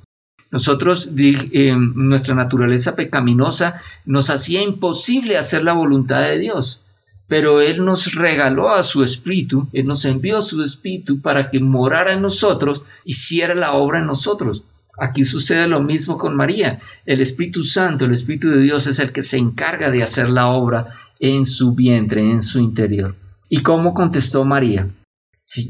Nosotros, 0.51 1.11
eh, 1.17 1.75
nuestra 1.75 2.33
naturaleza 2.33 2.95
pecaminosa 2.95 3.79
nos 4.05 4.31
hacía 4.31 4.63
imposible 4.63 5.37
hacer 5.37 5.63
la 5.63 5.73
voluntad 5.73 6.21
de 6.21 6.39
Dios, 6.39 6.81
pero 7.29 7.61
Él 7.61 7.85
nos 7.85 8.15
regaló 8.15 8.73
a 8.73 8.83
su 8.83 9.03
Espíritu, 9.03 9.69
Él 9.71 9.85
nos 9.85 10.03
envió 10.03 10.41
su 10.41 10.61
Espíritu 10.61 11.21
para 11.21 11.49
que 11.49 11.61
morara 11.61 12.11
en 12.11 12.21
nosotros, 12.21 12.83
hiciera 13.05 13.55
la 13.55 13.71
obra 13.71 13.99
en 13.99 14.07
nosotros. 14.07 14.63
Aquí 14.99 15.23
sucede 15.23 15.67
lo 15.67 15.79
mismo 15.79 16.17
con 16.17 16.35
María. 16.35 16.81
El 17.05 17.21
Espíritu 17.21 17.63
Santo, 17.63 18.03
el 18.03 18.13
Espíritu 18.13 18.49
de 18.49 18.61
Dios 18.61 18.85
es 18.87 18.99
el 18.99 19.13
que 19.13 19.21
se 19.21 19.37
encarga 19.37 19.89
de 19.89 20.03
hacer 20.03 20.29
la 20.29 20.47
obra 20.47 20.87
en 21.21 21.45
su 21.45 21.73
vientre, 21.73 22.29
en 22.29 22.41
su 22.41 22.59
interior. 22.59 23.15
¿Y 23.47 23.61
cómo 23.61 23.93
contestó 23.93 24.43
María? 24.43 24.89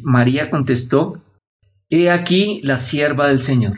María 0.01 0.50
contestó, 0.50 1.22
He 1.92 2.10
aquí 2.10 2.62
la 2.63 2.78
sierva 2.78 3.28
del 3.28 3.42
Señor 3.42 3.78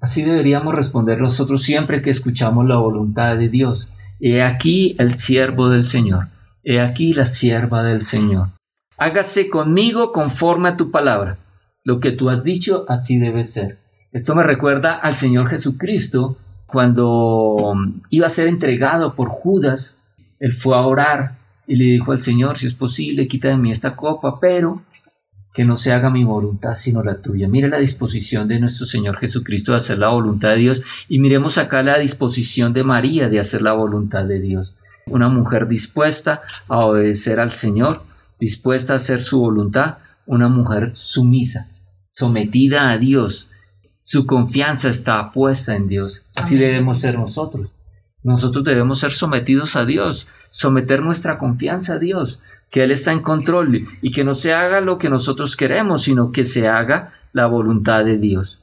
Así 0.00 0.22
deberíamos 0.22 0.74
responder 0.74 1.20
nosotros 1.20 1.62
siempre 1.62 2.02
que 2.02 2.10
escuchamos 2.10 2.66
la 2.66 2.76
voluntad 2.76 3.36
de 3.36 3.48
Dios. 3.48 3.88
He 4.20 4.42
aquí 4.42 4.94
el 4.98 5.14
siervo 5.14 5.68
del 5.68 5.84
Señor. 5.84 6.28
He 6.68 6.80
aquí 6.80 7.12
la 7.12 7.26
sierva 7.26 7.84
del 7.84 8.02
Señor. 8.02 8.48
Hágase 8.98 9.48
conmigo 9.48 10.10
conforme 10.10 10.68
a 10.68 10.76
tu 10.76 10.90
palabra. 10.90 11.38
Lo 11.84 12.00
que 12.00 12.10
tú 12.10 12.28
has 12.28 12.42
dicho, 12.42 12.84
así 12.88 13.18
debe 13.18 13.44
ser. 13.44 13.78
Esto 14.10 14.34
me 14.34 14.42
recuerda 14.42 14.96
al 14.96 15.14
Señor 15.14 15.46
Jesucristo 15.46 16.36
cuando 16.66 17.72
iba 18.10 18.26
a 18.26 18.30
ser 18.30 18.48
entregado 18.48 19.14
por 19.14 19.28
Judas. 19.28 20.00
Él 20.40 20.52
fue 20.52 20.76
a 20.76 20.80
orar 20.80 21.36
y 21.68 21.76
le 21.76 21.84
dijo 21.84 22.10
al 22.10 22.20
Señor, 22.20 22.58
si 22.58 22.66
es 22.66 22.74
posible, 22.74 23.28
quita 23.28 23.46
de 23.46 23.58
mí 23.58 23.70
esta 23.70 23.94
copa, 23.94 24.40
pero 24.40 24.82
que 25.54 25.64
no 25.64 25.76
se 25.76 25.92
haga 25.92 26.10
mi 26.10 26.24
voluntad 26.24 26.74
sino 26.74 27.00
la 27.04 27.22
tuya. 27.22 27.46
Mire 27.46 27.68
la 27.68 27.78
disposición 27.78 28.48
de 28.48 28.58
nuestro 28.58 28.86
Señor 28.86 29.18
Jesucristo 29.18 29.70
de 29.70 29.78
hacer 29.78 29.98
la 29.98 30.08
voluntad 30.08 30.50
de 30.50 30.56
Dios 30.56 30.82
y 31.08 31.20
miremos 31.20 31.58
acá 31.58 31.84
la 31.84 32.00
disposición 32.00 32.72
de 32.72 32.82
María 32.82 33.28
de 33.28 33.38
hacer 33.38 33.62
la 33.62 33.72
voluntad 33.72 34.24
de 34.24 34.40
Dios. 34.40 34.76
Una 35.08 35.28
mujer 35.28 35.68
dispuesta 35.68 36.42
a 36.68 36.78
obedecer 36.78 37.38
al 37.38 37.52
Señor, 37.52 38.02
dispuesta 38.40 38.92
a 38.92 38.96
hacer 38.96 39.22
su 39.22 39.38
voluntad, 39.38 39.98
una 40.26 40.48
mujer 40.48 40.94
sumisa, 40.94 41.68
sometida 42.08 42.90
a 42.90 42.98
Dios. 42.98 43.48
Su 43.98 44.26
confianza 44.26 44.88
está 44.88 45.30
puesta 45.30 45.76
en 45.76 45.86
Dios. 45.86 46.24
Así 46.34 46.56
debemos 46.56 46.98
ser 46.98 47.16
nosotros. 47.16 47.70
Nosotros 48.24 48.64
debemos 48.64 48.98
ser 48.98 49.12
sometidos 49.12 49.76
a 49.76 49.86
Dios, 49.86 50.26
someter 50.50 51.00
nuestra 51.02 51.38
confianza 51.38 51.94
a 51.94 51.98
Dios, 52.00 52.40
que 52.70 52.82
Él 52.82 52.90
está 52.90 53.12
en 53.12 53.20
control 53.20 53.86
y 54.02 54.10
que 54.10 54.24
no 54.24 54.34
se 54.34 54.52
haga 54.54 54.80
lo 54.80 54.98
que 54.98 55.08
nosotros 55.08 55.56
queremos, 55.56 56.02
sino 56.02 56.32
que 56.32 56.42
se 56.42 56.66
haga 56.66 57.12
la 57.32 57.46
voluntad 57.46 58.04
de 58.04 58.18
Dios. 58.18 58.58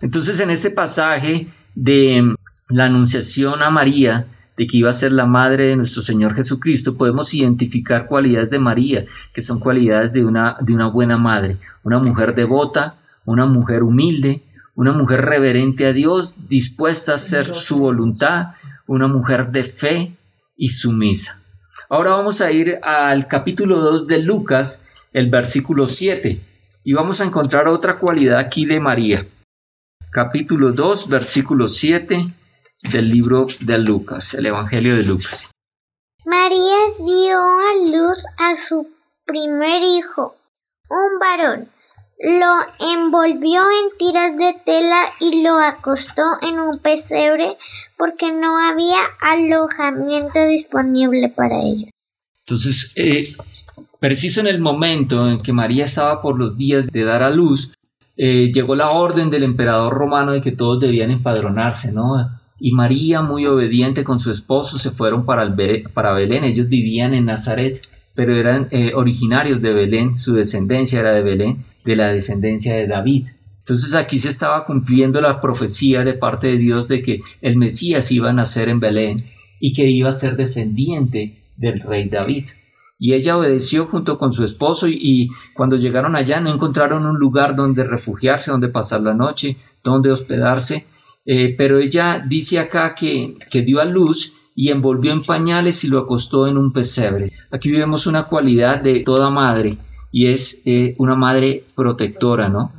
Entonces 0.00 0.40
en 0.40 0.50
este 0.50 0.70
pasaje 0.70 1.46
de 1.76 2.34
la 2.68 2.86
anunciación 2.86 3.62
a 3.62 3.70
María, 3.70 4.26
de 4.56 4.66
que 4.66 4.78
iba 4.78 4.90
a 4.90 4.94
ser 4.94 5.12
la 5.12 5.26
madre 5.26 5.66
de 5.66 5.76
nuestro 5.76 6.02
Señor 6.02 6.34
Jesucristo, 6.34 6.96
podemos 6.96 7.34
identificar 7.34 8.06
cualidades 8.06 8.50
de 8.50 8.58
María, 8.58 9.04
que 9.32 9.42
son 9.42 9.58
cualidades 9.58 10.12
de 10.12 10.24
una, 10.24 10.56
de 10.60 10.74
una 10.74 10.88
buena 10.88 11.18
madre, 11.18 11.56
una 11.82 11.98
mujer 11.98 12.34
devota, 12.34 12.96
una 13.24 13.46
mujer 13.46 13.82
humilde, 13.82 14.42
una 14.74 14.92
mujer 14.92 15.22
reverente 15.22 15.86
a 15.86 15.92
Dios, 15.92 16.48
dispuesta 16.48 17.12
a 17.12 17.16
hacer 17.16 17.54
su 17.56 17.78
voluntad, 17.78 18.54
una 18.86 19.08
mujer 19.08 19.50
de 19.50 19.64
fe 19.64 20.16
y 20.56 20.68
sumisa. 20.68 21.40
Ahora 21.88 22.10
vamos 22.10 22.40
a 22.40 22.52
ir 22.52 22.78
al 22.82 23.28
capítulo 23.28 23.80
2 23.80 24.06
de 24.06 24.18
Lucas, 24.18 24.82
el 25.12 25.30
versículo 25.30 25.86
7, 25.86 26.40
y 26.84 26.92
vamos 26.92 27.20
a 27.20 27.24
encontrar 27.24 27.66
otra 27.66 27.96
cualidad 27.98 28.38
aquí 28.38 28.66
de 28.66 28.78
María. 28.78 29.26
Capítulo 30.10 30.72
2, 30.72 31.08
versículo 31.08 31.66
7 31.66 32.32
del 32.90 33.10
libro 33.10 33.46
de 33.60 33.78
Lucas, 33.78 34.34
el 34.34 34.46
Evangelio 34.46 34.96
de 34.96 35.04
Lucas. 35.04 35.50
María 36.24 36.76
dio 36.98 37.38
a 37.38 37.74
luz 37.90 38.24
a 38.38 38.54
su 38.54 38.88
primer 39.26 39.82
hijo, 39.82 40.36
un 40.88 41.18
varón 41.18 41.68
lo 42.24 42.94
envolvió 42.94 43.60
en 43.60 43.98
tiras 43.98 44.36
de 44.38 44.54
tela 44.64 45.12
y 45.20 45.42
lo 45.42 45.58
acostó 45.58 46.22
en 46.42 46.58
un 46.58 46.78
pesebre 46.78 47.56
porque 47.98 48.32
no 48.32 48.56
había 48.56 48.98
alojamiento 49.20 50.46
disponible 50.46 51.28
para 51.28 51.60
ellos. 51.62 51.90
Entonces, 52.46 52.92
eh, 52.96 53.34
preciso 53.98 54.40
en 54.40 54.46
el 54.46 54.60
momento 54.60 55.28
en 55.28 55.42
que 55.42 55.52
María 55.52 55.84
estaba 55.84 56.22
por 56.22 56.38
los 56.38 56.56
días 56.56 56.86
de 56.86 57.04
dar 57.04 57.22
a 57.22 57.30
luz, 57.30 57.72
eh, 58.16 58.52
llegó 58.52 58.74
la 58.74 58.90
orden 58.90 59.30
del 59.30 59.42
emperador 59.42 59.92
romano 59.92 60.32
de 60.32 60.40
que 60.40 60.52
todos 60.52 60.80
debían 60.80 61.10
empadronarse, 61.10 61.90
¿no? 61.90 62.30
Y 62.66 62.72
María, 62.72 63.20
muy 63.20 63.44
obediente 63.44 64.04
con 64.04 64.18
su 64.18 64.30
esposo, 64.30 64.78
se 64.78 64.90
fueron 64.90 65.26
para, 65.26 65.44
Belén. 66.14 66.44
Ellos 66.44 66.66
vivían 66.66 67.12
en 67.12 67.26
Nazaret, 67.26 67.78
pero 68.14 68.34
eran 68.34 68.68
eh, 68.70 68.92
originarios 68.94 69.60
de 69.60 69.74
Belén, 69.74 70.16
su 70.16 70.32
descendencia 70.32 71.00
era 71.00 71.12
de 71.12 71.22
Belén 71.22 71.62
de 71.84 71.94
la 71.94 72.08
descendencia 72.08 72.74
de 72.74 72.86
David. 72.86 73.26
Entonces 73.58 73.94
aquí 73.94 74.18
se 74.18 74.30
estaba 74.30 74.64
cumpliendo 74.64 75.20
la 75.20 75.42
profecía 75.42 76.04
de 76.04 76.14
parte 76.14 76.46
de 76.46 76.56
Dios 76.56 76.88
de 76.88 77.02
que 77.02 77.20
el 77.42 77.58
Mesías 77.58 78.10
iba 78.10 78.30
a 78.30 78.32
nacer 78.32 78.70
en 78.70 78.80
Belén 78.80 79.18
y 79.60 79.74
que 79.74 79.90
iba 79.90 80.08
a 80.08 80.12
ser 80.12 80.34
descendiente 80.34 81.44
del 81.58 81.80
rey 81.80 82.08
David. 82.08 82.46
Y 82.98 83.12
ella 83.12 83.36
obedeció 83.36 83.84
junto 83.84 84.16
con 84.16 84.32
su 84.32 84.42
esposo 84.42 84.88
y, 84.88 85.28
cuando 85.54 85.76
llegaron 85.76 86.16
allá 86.16 86.40
no 86.40 86.50
encontraron 86.50 87.04
un 87.04 87.18
lugar 87.18 87.56
donde 87.56 87.84
refugiarse, 87.84 88.50
donde 88.50 88.68
pasar 88.68 89.02
la 89.02 89.12
noche, 89.12 89.58
donde 89.82 90.10
hospedarse. 90.10 90.86
Eh, 91.26 91.54
pero 91.56 91.78
ella 91.78 92.22
dice 92.26 92.58
acá 92.58 92.94
que, 92.94 93.36
que 93.50 93.62
dio 93.62 93.80
a 93.80 93.84
luz 93.84 94.32
y 94.54 94.70
envolvió 94.70 95.12
en 95.12 95.24
pañales 95.24 95.82
y 95.84 95.88
lo 95.88 95.98
acostó 95.98 96.46
en 96.46 96.58
un 96.58 96.72
pesebre. 96.72 97.26
Aquí 97.50 97.70
vemos 97.70 98.06
una 98.06 98.24
cualidad 98.24 98.80
de 98.80 99.00
toda 99.00 99.30
madre 99.30 99.78
y 100.12 100.26
es 100.26 100.62
eh, 100.64 100.94
una 100.98 101.16
madre 101.16 101.64
protectora, 101.74 102.48
¿no? 102.48 102.70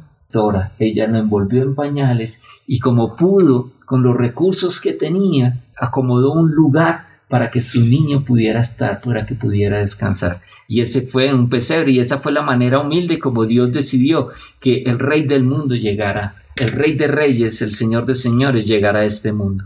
Ella 0.79 1.07
lo 1.07 1.17
envolvió 1.17 1.63
en 1.63 1.75
pañales 1.75 2.41
y 2.67 2.79
como 2.79 3.15
pudo, 3.15 3.71
con 3.85 4.03
los 4.03 4.15
recursos 4.15 4.81
que 4.81 4.93
tenía, 4.93 5.63
acomodó 5.77 6.33
un 6.33 6.51
lugar 6.51 7.04
para 7.27 7.51
que 7.51 7.61
su 7.61 7.81
niño 7.83 8.23
pudiera 8.23 8.59
estar, 8.59 9.01
para 9.01 9.25
que 9.25 9.35
pudiera 9.35 9.79
descansar. 9.79 10.41
Y 10.67 10.81
ese 10.81 11.01
fue 11.01 11.33
un 11.33 11.49
pesebre 11.49 11.91
y 11.91 11.99
esa 11.99 12.19
fue 12.19 12.31
la 12.31 12.41
manera 12.41 12.79
humilde 12.79 13.19
como 13.19 13.45
Dios 13.45 13.71
decidió 13.71 14.29
que 14.59 14.83
el 14.83 14.99
rey 14.99 15.25
del 15.25 15.43
mundo 15.43 15.75
llegara, 15.75 16.35
el 16.55 16.71
rey 16.71 16.93
de 16.93 17.07
reyes, 17.07 17.61
el 17.61 17.73
señor 17.73 18.05
de 18.05 18.15
señores 18.15 18.67
llegara 18.67 19.01
a 19.01 19.05
este 19.05 19.31
mundo. 19.31 19.65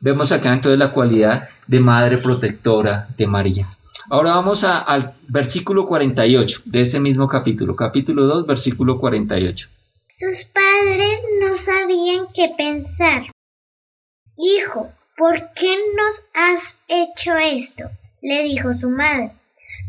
Vemos 0.00 0.32
acá 0.32 0.52
entonces 0.52 0.78
la 0.78 0.92
cualidad 0.92 1.48
de 1.66 1.80
madre 1.80 2.18
protectora 2.18 3.08
de 3.16 3.26
María. 3.26 3.76
Ahora 4.08 4.34
vamos 4.34 4.64
al 4.64 5.14
versículo 5.28 5.84
48 5.84 6.62
de 6.64 6.80
ese 6.80 6.98
mismo 7.00 7.28
capítulo, 7.28 7.76
capítulo 7.76 8.26
2, 8.26 8.46
versículo 8.46 8.98
48. 8.98 9.68
Sus 10.14 10.44
padres 10.44 11.24
no 11.40 11.56
sabían 11.56 12.26
qué 12.34 12.50
pensar. 12.56 13.30
Hijo, 14.36 14.90
¿Por 15.20 15.50
qué 15.54 15.76
nos 15.98 16.24
has 16.32 16.78
hecho 16.88 17.32
esto? 17.36 17.84
le 18.22 18.42
dijo 18.42 18.72
su 18.72 18.88
madre. 18.88 19.32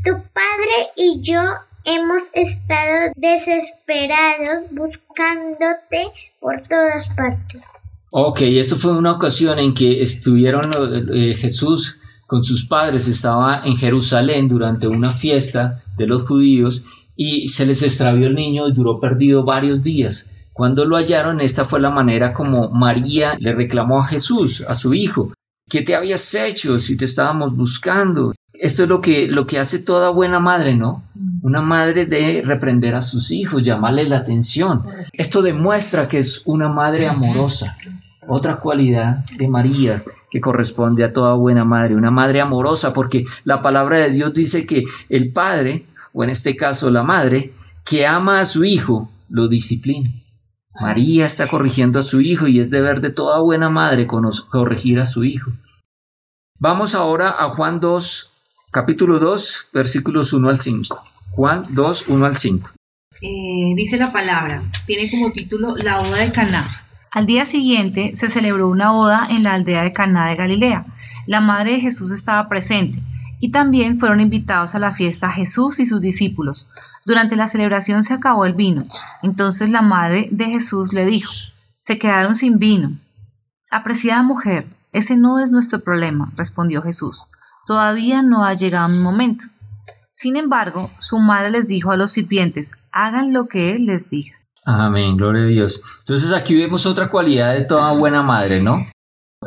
Tu 0.04 0.12
padre 0.12 0.92
y 0.98 1.22
yo 1.22 1.42
hemos 1.86 2.32
estado 2.34 3.14
desesperados 3.16 4.64
buscándote 4.72 6.08
por 6.42 6.62
todas 6.64 7.08
partes. 7.16 7.62
Ok, 8.10 8.42
eso 8.42 8.76
fue 8.76 8.92
una 8.92 9.14
ocasión 9.14 9.58
en 9.58 9.74
que 9.74 10.02
estuvieron 10.02 10.70
eh, 11.14 11.36
Jesús 11.38 12.00
con 12.28 12.44
sus 12.44 12.66
padres, 12.66 13.08
estaba 13.08 13.62
en 13.64 13.78
Jerusalén 13.78 14.50
durante 14.50 14.88
una 14.88 15.14
fiesta 15.14 15.82
de 15.98 16.08
los 16.08 16.24
judíos 16.24 16.84
y 17.16 17.48
se 17.48 17.66
les 17.66 17.84
extravió 17.84 18.28
el 18.28 18.36
niño 18.36 18.68
y 18.68 18.74
duró 18.74 19.00
perdido 19.00 19.46
varios 19.46 19.82
días. 19.82 20.30
Cuando 20.62 20.86
lo 20.86 20.96
hallaron, 20.96 21.42
esta 21.42 21.66
fue 21.66 21.80
la 21.80 21.90
manera 21.90 22.36
como 22.36 22.70
María 22.70 23.36
le 23.40 23.56
reclamó 23.56 23.98
a 23.98 24.06
Jesús, 24.06 24.64
a 24.68 24.76
su 24.76 24.94
hijo. 24.94 25.34
¿Qué 25.68 25.82
te 25.82 25.96
habías 25.96 26.36
hecho 26.36 26.78
si 26.78 26.96
te 26.96 27.06
estábamos 27.06 27.56
buscando? 27.56 28.36
Esto 28.54 28.84
es 28.84 28.90
lo 28.90 29.02
que, 29.02 29.28
lo 29.28 29.48
que 29.48 29.58
hace 29.58 29.80
toda 29.80 30.12
buena 30.12 30.40
madre, 30.40 30.76
¿no? 30.76 31.02
Una 31.42 31.64
madre 31.64 32.06
de 32.06 32.44
reprender 32.46 32.94
a 32.94 33.02
sus 33.02 33.32
hijos, 33.32 33.64
llamarle 33.64 34.08
la 34.08 34.18
atención. 34.18 34.84
Esto 35.14 35.42
demuestra 35.42 36.08
que 36.08 36.20
es 36.20 36.44
una 36.46 36.70
madre 36.70 37.08
amorosa. 37.08 37.76
Otra 38.28 38.58
cualidad 38.58 39.16
de 39.40 39.48
María 39.48 40.04
que 40.30 40.42
corresponde 40.42 41.04
a 41.04 41.12
toda 41.12 41.34
buena 41.34 41.66
madre, 41.66 41.96
una 41.96 42.12
madre 42.12 42.40
amorosa, 42.40 42.94
porque 42.94 43.26
la 43.46 43.62
palabra 43.62 43.98
de 43.98 44.12
Dios 44.12 44.32
dice 44.32 44.68
que 44.68 44.84
el 45.10 45.34
padre, 45.34 45.88
o 46.14 46.24
en 46.24 46.30
este 46.30 46.56
caso 46.56 46.92
la 46.92 47.02
madre, 47.02 47.52
que 47.84 48.06
ama 48.06 48.40
a 48.40 48.46
su 48.46 48.64
hijo, 48.64 49.10
lo 49.28 49.48
disciplina. 49.48 50.08
María 50.80 51.26
está 51.26 51.48
corrigiendo 51.48 52.00
a 52.00 52.02
su 52.02 52.22
hijo 52.22 52.48
y 52.48 52.60
es 52.60 52.72
deber 52.72 53.02
de 53.02 53.12
toda 53.12 53.42
buena 53.42 53.70
madre 53.70 54.08
corregir 54.08 55.00
a 55.00 55.06
su 55.06 55.24
hijo. 55.24 55.52
Vamos 56.60 56.96
ahora 56.96 57.30
a 57.30 57.50
Juan 57.50 57.80
2, 57.80 58.32
capítulo 58.72 59.20
2, 59.20 59.70
versículos 59.74 60.34
1 60.34 60.50
al 60.50 60.60
5. 60.60 61.04
Juan 61.32 61.68
2, 61.70 62.08
1 62.08 62.26
al 62.26 62.38
5. 62.38 62.70
Eh, 63.22 63.74
dice 63.76 63.98
la 63.98 64.12
palabra, 64.12 64.62
tiene 64.86 65.10
como 65.12 65.32
título 65.32 65.76
La 65.78 66.00
boda 66.00 66.18
de 66.18 66.32
Caná. 66.32 66.68
Al 67.12 67.26
día 67.26 67.46
siguiente 67.46 68.16
se 68.16 68.30
celebró 68.30 68.70
una 68.70 68.92
boda 68.92 69.28
en 69.30 69.44
la 69.44 69.54
aldea 69.54 69.84
de 69.84 69.92
Caná 69.92 70.30
de 70.30 70.36
Galilea. 70.36 70.86
La 71.28 71.42
madre 71.42 71.74
de 71.74 71.82
Jesús 71.82 72.12
estaba 72.12 72.48
presente 72.48 73.00
y 73.42 73.52
también 73.52 74.00
fueron 74.00 74.22
invitados 74.22 74.76
a 74.76 74.80
la 74.80 74.92
fiesta 74.92 75.32
Jesús 75.32 75.80
y 75.80 75.86
sus 75.86 76.00
discípulos. 76.00 76.70
Durante 77.06 77.36
la 77.36 77.48
celebración 77.48 78.04
se 78.04 78.14
acabó 78.14 78.46
el 78.46 78.54
vino. 78.54 78.86
Entonces 79.24 79.72
la 79.72 79.82
madre 79.82 80.30
de 80.32 80.46
Jesús 80.46 80.94
le 80.94 81.06
dijo, 81.06 81.34
se 81.80 81.98
quedaron 81.98 82.36
sin 82.36 82.60
vino. 82.60 82.92
Apreciada 83.72 84.22
mujer, 84.22 84.68
ese 84.94 85.18
no 85.18 85.40
es 85.40 85.52
nuestro 85.52 85.80
problema, 85.80 86.32
respondió 86.38 86.84
Jesús. 86.84 87.26
Todavía 87.66 88.22
no 88.22 88.46
ha 88.46 88.54
llegado 88.54 88.88
mi 88.90 89.00
momento. 89.00 89.46
Sin 90.12 90.36
embargo, 90.36 90.92
su 91.00 91.18
madre 91.18 91.50
les 91.50 91.68
dijo 91.68 91.92
a 91.92 91.98
los 91.98 92.12
sirvientes, 92.12 92.74
hagan 92.92 93.34
lo 93.34 93.48
que 93.48 93.72
él 93.72 93.88
les 93.88 94.10
diga. 94.10 94.36
Amén, 94.64 95.18
gloria 95.18 95.44
a 95.44 95.48
Dios. 95.48 95.82
Entonces 96.02 96.32
aquí 96.32 96.56
vemos 96.56 96.86
otra 96.86 97.10
cualidad 97.10 97.56
de 97.56 97.66
toda 97.66 97.94
buena 97.94 98.22
madre, 98.22 98.62
¿no? 98.62 98.78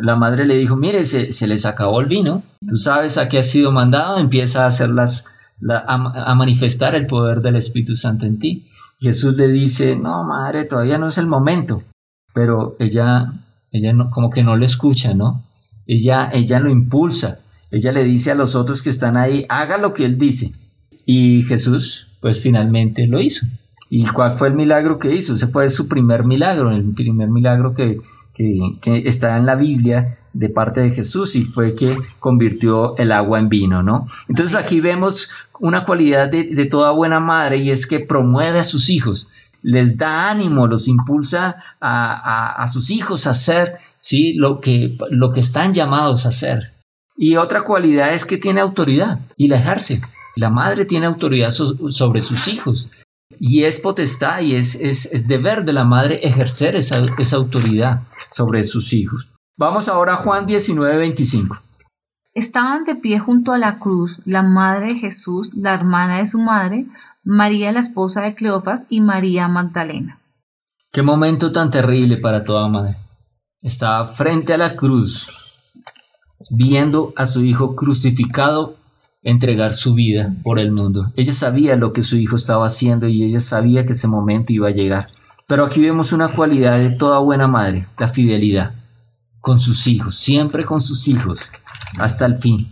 La 0.00 0.16
madre 0.16 0.44
le 0.44 0.56
dijo, 0.56 0.74
mire, 0.74 1.04
se, 1.04 1.46
les 1.46 1.66
acabó 1.66 2.00
el 2.00 2.08
vino, 2.08 2.42
tú 2.66 2.76
sabes 2.76 3.16
a 3.16 3.28
qué 3.28 3.38
has 3.38 3.48
sido 3.48 3.70
mandado, 3.70 4.18
empieza 4.18 4.64
a 4.64 4.66
hacerlas, 4.66 5.26
a, 5.68 6.34
manifestar 6.34 6.96
el 6.96 7.06
poder 7.06 7.42
del 7.42 7.54
Espíritu 7.56 7.94
Santo 7.94 8.26
en 8.26 8.40
ti. 8.40 8.66
Jesús 8.98 9.36
le 9.36 9.48
dice, 9.48 9.94
no, 9.94 10.24
madre, 10.24 10.64
todavía 10.64 10.98
no 10.98 11.06
es 11.06 11.18
el 11.18 11.26
momento, 11.26 11.80
pero 12.32 12.74
ella, 12.80 13.32
ella 13.70 13.92
no, 13.92 14.10
como 14.10 14.30
que 14.30 14.42
no 14.42 14.56
le 14.56 14.64
escucha, 14.64 15.14
¿no? 15.14 15.44
Ella, 15.86 16.28
ella 16.32 16.58
lo 16.58 16.70
impulsa, 16.70 17.38
ella 17.70 17.92
le 17.92 18.02
dice 18.02 18.32
a 18.32 18.34
los 18.34 18.56
otros 18.56 18.82
que 18.82 18.90
están 18.90 19.16
ahí, 19.16 19.46
haga 19.48 19.78
lo 19.78 19.94
que 19.94 20.04
él 20.04 20.18
dice. 20.18 20.52
Y 21.06 21.42
Jesús, 21.42 22.08
pues 22.20 22.40
finalmente 22.40 23.06
lo 23.06 23.20
hizo. 23.20 23.46
¿Y 23.90 24.07
cuál 24.07 24.33
fue 24.33 24.48
el 24.48 24.54
milagro 24.54 24.98
que 24.98 25.14
hizo? 25.14 25.35
Ese 25.35 25.46
fue 25.46 25.68
su 25.68 25.87
primer 25.87 26.24
milagro, 26.24 26.72
el 26.72 26.94
primer 26.94 27.28
milagro 27.28 27.74
que, 27.74 28.00
está 28.37 29.37
en 29.37 29.47
la 29.47 29.55
Biblia 29.55 30.18
de 30.33 30.49
parte 30.49 30.81
de 30.81 30.90
Jesús 30.90 31.37
y 31.37 31.42
fue 31.42 31.75
que 31.77 31.97
convirtió 32.18 32.97
el 32.97 33.12
agua 33.12 33.38
en 33.38 33.49
vino, 33.49 33.83
¿no? 33.83 34.07
Entonces 34.29 34.57
aquí 34.57 34.81
vemos 34.81 35.31
una 35.61 35.85
cualidad 35.85 36.29
de, 36.29 36.66
toda 36.66 36.90
buena 36.90 37.20
madre 37.20 37.59
y 37.59 37.70
es 37.70 37.87
que 37.87 38.01
promueve 38.01 38.59
a 38.59 38.64
sus 38.64 38.90
hijos, 38.90 39.29
les 39.62 39.97
da 39.97 40.31
ánimo, 40.31 40.66
los 40.66 40.88
impulsa 40.88 41.57
a, 41.81 42.64
sus 42.70 42.90
hijos 42.90 43.27
a 43.27 43.31
hacer 43.31 43.77
¿sí? 43.99 44.35
lo, 44.35 44.61
que, 44.61 44.99
lo 45.11 45.31
que 45.31 45.40
están 45.40 45.73
llamados 45.73 46.27
a 46.27 46.31
hacer. 46.31 46.73
Y 47.16 47.37
otra 47.37 47.62
cualidad 47.62 48.12
es 48.12 48.25
que 48.25 48.37
tiene 48.37 48.61
autoridad 48.61 49.20
y 49.37 49.49
la 49.49 49.57
ejerce. 49.57 50.01
La 50.37 50.51
madre 50.51 50.85
tiene 50.85 51.07
autoridad 51.07 51.51
sobre 51.51 52.20
sus 52.20 52.49
hijos. 52.49 52.88
Y 53.38 53.64
es 53.64 53.79
potestad 53.79 54.40
y 54.40 54.57
es, 54.57 54.75
es, 54.75 55.27
deber 55.27 55.64
de 55.64 55.73
la 55.73 55.85
madre 55.85 56.20
ejercer 56.23 56.77
esa, 56.77 57.05
autoridad 57.33 58.03
sobre 58.35 58.64
sus 58.64 58.92
hijos. 58.92 59.33
Vamos 59.57 59.88
ahora 59.88 60.14
a 60.14 60.16
Juan 60.16 60.47
19, 60.47 60.99
25. 60.99 61.57
Estaban 62.35 62.83
de 62.83 62.97
pie 62.97 63.20
junto 63.20 63.53
a 63.53 63.59
la 63.59 63.79
cruz 63.79 64.20
la 64.25 64.42
madre 64.42 64.88
de 64.88 64.97
Jesús, 64.97 65.55
la 65.57 65.73
hermana 65.73 66.18
de 66.18 66.27
su 66.27 66.40
madre, 66.40 66.87
María 67.23 67.70
la 67.70 67.79
esposa 67.79 68.23
de 68.23 68.35
Cleofas 68.35 68.87
y 68.90 69.01
María 69.01 69.47
Magdalena. 69.47 70.18
Qué 70.92 71.03
momento 71.03 71.53
tan 71.53 71.70
terrible 71.70 72.16
para 72.16 72.44
toda 72.44 72.68
madre. 72.68 72.97
Estaba 73.62 74.05
frente 74.05 74.53
a 74.53 74.59
la 74.59 74.75
cruz, 74.75 75.31
viendo 76.51 77.12
a 77.16 77.27
su 77.27 77.44
hijo 77.44 77.77
crucificado 77.77 78.77
entregar 79.23 79.73
su 79.73 79.94
vida 79.94 80.35
por 80.42 80.59
el 80.59 80.73
mundo. 80.73 81.12
Ella 81.16 81.33
sabía 81.33 81.77
lo 81.77 81.92
que 81.92 82.03
su 82.03 82.16
hijo 82.16 82.37
estaba 82.37 82.66
haciendo 82.66 83.07
y 83.07 83.23
ella 83.23 83.40
sabía 83.40 83.87
que 83.87 83.92
ese 83.92 84.09
momento 84.09 84.53
iba 84.53 84.68
a 84.68 84.73
llegar. 84.73 85.09
Pero 85.46 85.64
aquí 85.64 85.80
vemos 85.80 86.12
una 86.12 86.28
cualidad 86.28 86.78
de 86.78 86.96
toda 86.96 87.18
buena 87.18 87.48
madre, 87.48 87.87
la 87.98 88.09
fidelidad 88.09 88.72
con 89.40 89.61
sus 89.61 89.87
hijos, 89.88 90.16
siempre 90.16 90.64
con 90.64 90.80
sus 90.80 91.07
hijos, 91.07 91.52
hasta 92.00 92.24
el 92.24 92.37
fin. 92.37 92.66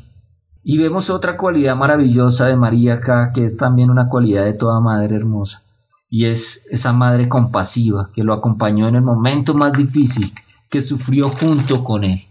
Y 0.65 0.79
vemos 0.79 1.11
otra 1.11 1.37
cualidad 1.37 1.77
maravillosa 1.77 2.47
de 2.47 2.57
María 2.57 2.95
acá, 2.95 3.31
que 3.35 3.45
es 3.45 3.59
también 3.59 3.91
una 3.91 4.09
cualidad 4.09 4.45
de 4.45 4.55
toda 4.55 4.81
madre 4.81 5.17
hermosa, 5.17 5.61
y 6.09 6.25
es 6.25 6.65
esa 6.71 6.95
madre 6.95 7.29
compasiva 7.29 8.09
que 8.15 8.25
lo 8.25 8.33
acompañó 8.33 8.89
en 8.89 8.95
el 8.95 9.03
momento 9.03 9.53
más 9.53 9.75
difícil, 9.75 10.33
que 10.71 10.81
sufrió 10.81 11.29
junto 11.29 11.85
con 11.85 12.05
él. 12.05 12.25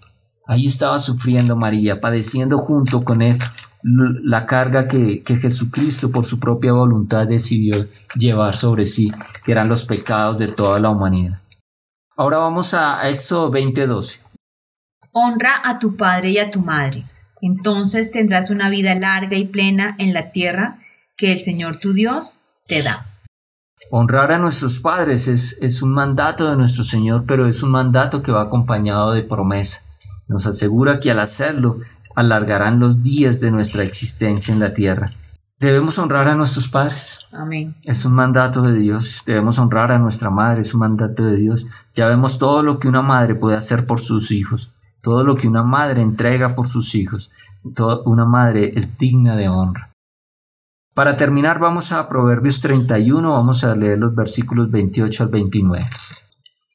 Ahí 0.48 0.66
estaba 0.66 0.98
sufriendo 0.98 1.56
María, 1.56 2.02
padeciendo 2.02 2.58
junto 2.58 3.04
con 3.04 3.22
él 3.22 3.38
la 3.84 4.46
carga 4.46 4.88
que, 4.88 5.24
Jesucristo 5.26 6.12
por 6.12 6.26
su 6.26 6.40
propia 6.40 6.74
voluntad 6.74 7.28
decidió 7.28 7.88
llevar 8.16 8.56
sobre 8.56 8.86
sí, 8.86 9.12
que 9.44 9.52
eran 9.52 9.70
los 9.70 9.86
pecados 9.86 10.38
de 10.38 10.48
toda 10.48 10.80
la 10.80 10.90
humanidad. 10.90 11.40
Ahora 12.16 12.38
vamos 12.38 12.74
a 12.74 13.10
Éxodo 13.10 13.52
20:12. 13.52 14.20
Honra 15.14 15.62
a 15.64 15.80
tu 15.80 15.98
padre 15.98 16.32
y 16.32 16.38
a 16.38 16.52
tu 16.52 16.62
madre, 16.62 17.06
entonces 17.42 18.12
tendrás 18.12 18.50
una 18.50 18.70
vida 18.70 18.96
larga 18.96 19.38
y 19.38 19.46
plena 19.46 19.96
en 19.98 20.14
la 20.14 20.32
tierra 20.32 20.80
que 21.18 21.34
el 21.34 21.40
Señor 21.40 21.80
tu 21.80 21.94
Dios 21.94 22.40
te 22.68 22.82
da. 22.82 23.06
Honrar 23.90 24.32
a 24.32 24.38
nuestros 24.38 24.80
padres 24.80 25.28
es, 25.28 25.58
es 25.62 25.82
un 25.82 25.92
mandato 25.92 26.50
de 26.50 26.56
nuestro 26.56 26.84
Señor, 26.84 27.26
pero 27.28 27.48
es 27.48 27.62
un 27.62 27.72
mandato 27.72 28.22
que 28.22 28.32
va 28.32 28.44
acompañado 28.44 29.12
de 29.12 29.24
promesa. 29.24 29.82
Nos 30.28 30.48
asegura 30.48 31.02
que 31.02 31.12
al 31.12 31.20
hacerlo 31.20 31.80
alargarán 32.16 32.80
los 32.80 33.04
días 33.04 33.40
de 33.40 33.52
nuestra 33.52 33.84
existencia 33.84 34.54
en 34.54 34.60
la 34.60 34.74
tierra. 34.74 35.12
Debemos 35.62 36.00
honrar 36.00 36.28
a 36.28 36.34
nuestros 36.34 36.70
padres. 36.70 37.28
Amén. 37.32 37.76
Es 37.84 38.06
un 38.06 38.14
mandato 38.14 38.64
de 38.64 38.80
Dios. 38.80 39.22
Debemos 39.28 39.60
honrar 39.60 39.92
a 39.92 40.00
nuestra 40.00 40.32
madre. 40.32 40.62
Es 40.62 40.74
un 40.74 40.80
mandato 40.80 41.24
de 41.24 41.38
Dios. 41.38 41.68
Ya 41.94 42.08
vemos 42.08 42.40
todo 42.40 42.64
lo 42.64 42.80
que 42.80 42.88
una 42.88 43.04
madre 43.04 43.36
puede 43.36 43.58
hacer 43.58 43.86
por 43.86 44.00
sus 44.00 44.32
hijos. 44.32 44.72
Todo 45.04 45.24
lo 45.24 45.36
que 45.36 45.48
una 45.48 45.62
madre 45.62 46.02
entrega 46.02 46.50
por 46.50 46.68
sus 46.68 46.96
hijos. 46.96 47.30
una 48.06 48.26
madre 48.26 48.72
es 48.76 48.98
digna 48.98 49.36
de 49.36 49.50
honra. 49.50 49.92
Para 50.96 51.16
terminar, 51.16 51.60
vamos 51.60 51.92
a 51.92 52.08
Proverbios 52.08 52.60
31. 52.62 53.30
Vamos 53.30 53.64
a 53.64 53.76
leer 53.76 54.00
los 54.00 54.16
versículos 54.16 54.72
28 54.72 55.24
al 55.24 55.30
29. 55.30 55.88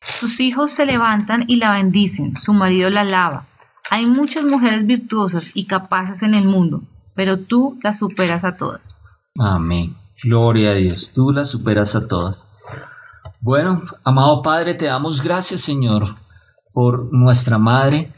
Sus 0.00 0.38
hijos 0.38 0.70
se 0.70 0.86
levantan 0.86 1.44
y 1.48 1.56
la 1.56 1.72
bendicen. 1.72 2.36
Su 2.36 2.52
marido 2.52 2.88
la 2.88 3.00
alaba 3.00 3.46
hay 3.90 4.06
muchas 4.06 4.44
mujeres 4.44 4.86
virtuosas 4.86 5.52
y 5.54 5.66
capaces 5.66 6.22
en 6.22 6.34
el 6.34 6.44
mundo, 6.44 6.82
pero 7.14 7.38
tú 7.38 7.78
las 7.82 7.98
superas 7.98 8.44
a 8.44 8.56
todas. 8.56 9.04
Amén. 9.38 9.94
Gloria 10.22 10.70
a 10.70 10.74
Dios, 10.74 11.12
tú 11.12 11.30
las 11.30 11.50
superas 11.50 11.94
a 11.94 12.08
todas. 12.08 12.48
Bueno, 13.40 13.80
amado 14.04 14.42
Padre, 14.42 14.74
te 14.74 14.86
damos 14.86 15.22
gracias, 15.22 15.60
Señor, 15.60 16.04
por 16.72 17.12
nuestra 17.12 17.58
madre. 17.58 18.12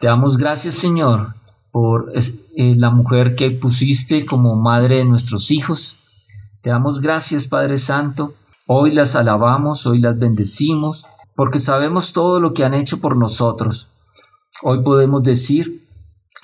Te 0.00 0.06
damos 0.06 0.36
gracias, 0.36 0.76
Señor, 0.76 1.34
por 1.72 2.12
eh, 2.14 2.74
la 2.76 2.90
mujer 2.90 3.34
que 3.34 3.50
pusiste 3.50 4.24
como 4.24 4.56
madre 4.56 4.98
de 4.98 5.04
nuestros 5.04 5.50
hijos. 5.50 5.96
Te 6.60 6.70
damos 6.70 7.00
gracias, 7.00 7.48
Padre 7.48 7.78
Santo. 7.78 8.34
Hoy 8.66 8.92
las 8.92 9.16
alabamos, 9.16 9.86
hoy 9.86 9.98
las 9.98 10.18
bendecimos, 10.18 11.04
porque 11.34 11.58
sabemos 11.58 12.12
todo 12.12 12.38
lo 12.40 12.54
que 12.54 12.64
han 12.64 12.74
hecho 12.74 13.00
por 13.00 13.16
nosotros. 13.16 13.88
Hoy 14.62 14.82
podemos 14.82 15.22
decir, 15.22 15.80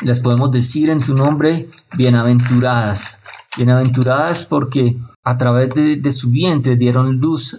les 0.02 0.20
podemos 0.20 0.50
decir 0.50 0.88
en 0.88 1.02
tu 1.02 1.14
nombre, 1.14 1.68
bienaventuradas. 1.98 3.20
Bienaventuradas 3.58 4.46
porque 4.46 4.96
a 5.22 5.36
través 5.36 5.74
de, 5.74 5.96
de 5.96 6.10
su 6.10 6.30
vientre 6.30 6.76
dieron 6.76 7.18
luz, 7.18 7.58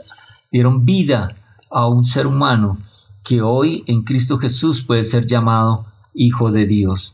dieron 0.51 0.83
vida 0.83 1.35
a 1.69 1.87
un 1.87 2.03
ser 2.03 2.25
humano 2.25 2.79
que 3.23 3.43
hoy 3.43 3.83
en 3.85 4.01
Cristo 4.03 4.39
Jesús 4.39 4.81
puede 4.81 5.03
ser 5.03 5.27
llamado 5.27 5.85
Hijo 6.15 6.51
de 6.51 6.65
Dios. 6.65 7.13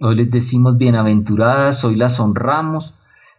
Hoy 0.00 0.16
les 0.16 0.30
decimos 0.30 0.78
bienaventuradas, 0.78 1.84
hoy 1.84 1.96
las 1.96 2.18
honramos, 2.20 2.94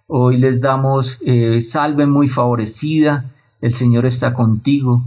hoy 0.05 0.37
les 0.37 0.61
damos 0.61 1.23
eh, 1.25 1.59
salve 1.59 2.05
muy 2.05 2.27
favorecida, 2.27 3.25
el 3.61 3.73
Señor 3.73 4.05
está 4.05 4.31
contigo, 4.31 5.03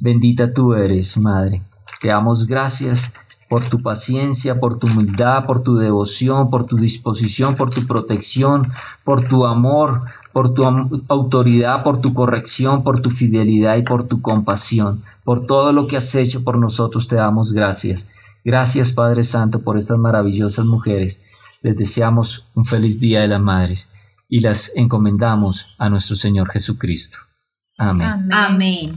bendita 0.00 0.52
tú 0.52 0.74
eres, 0.74 1.16
Madre. 1.16 1.62
Te 2.00 2.08
damos 2.08 2.46
gracias 2.46 3.12
por 3.48 3.64
tu 3.64 3.82
paciencia, 3.82 4.58
por 4.58 4.78
tu 4.78 4.86
humildad, 4.86 5.46
por 5.46 5.60
tu 5.60 5.76
devoción, 5.76 6.50
por 6.50 6.66
tu 6.66 6.76
disposición, 6.76 7.56
por 7.56 7.70
tu 7.70 7.86
protección, 7.86 8.72
por 9.04 9.22
tu 9.22 9.46
amor, 9.46 10.02
por 10.32 10.52
tu 10.54 10.62
autoridad, 11.08 11.82
por 11.82 11.98
tu 11.98 12.12
corrección, 12.12 12.82
por 12.82 13.00
tu 13.00 13.10
fidelidad 13.10 13.76
y 13.76 13.82
por 13.82 14.04
tu 14.04 14.20
compasión. 14.20 15.00
Por 15.24 15.46
todo 15.46 15.72
lo 15.72 15.86
que 15.86 15.96
has 15.96 16.14
hecho 16.14 16.42
por 16.42 16.58
nosotros 16.58 17.08
te 17.08 17.16
damos 17.16 17.52
gracias. 17.52 18.08
Gracias 18.44 18.92
Padre 18.92 19.22
Santo 19.22 19.60
por 19.60 19.78
estas 19.78 19.98
maravillosas 19.98 20.66
mujeres. 20.66 21.58
Les 21.62 21.76
deseamos 21.76 22.46
un 22.54 22.64
feliz 22.64 23.00
Día 23.00 23.20
de 23.20 23.28
las 23.28 23.40
Madres 23.40 23.88
y 24.28 24.40
las 24.40 24.72
encomendamos 24.74 25.76
a 25.78 25.88
nuestro 25.88 26.16
Señor 26.16 26.50
Jesucristo. 26.50 27.18
Amén. 27.78 28.28
Amén. 28.32 28.94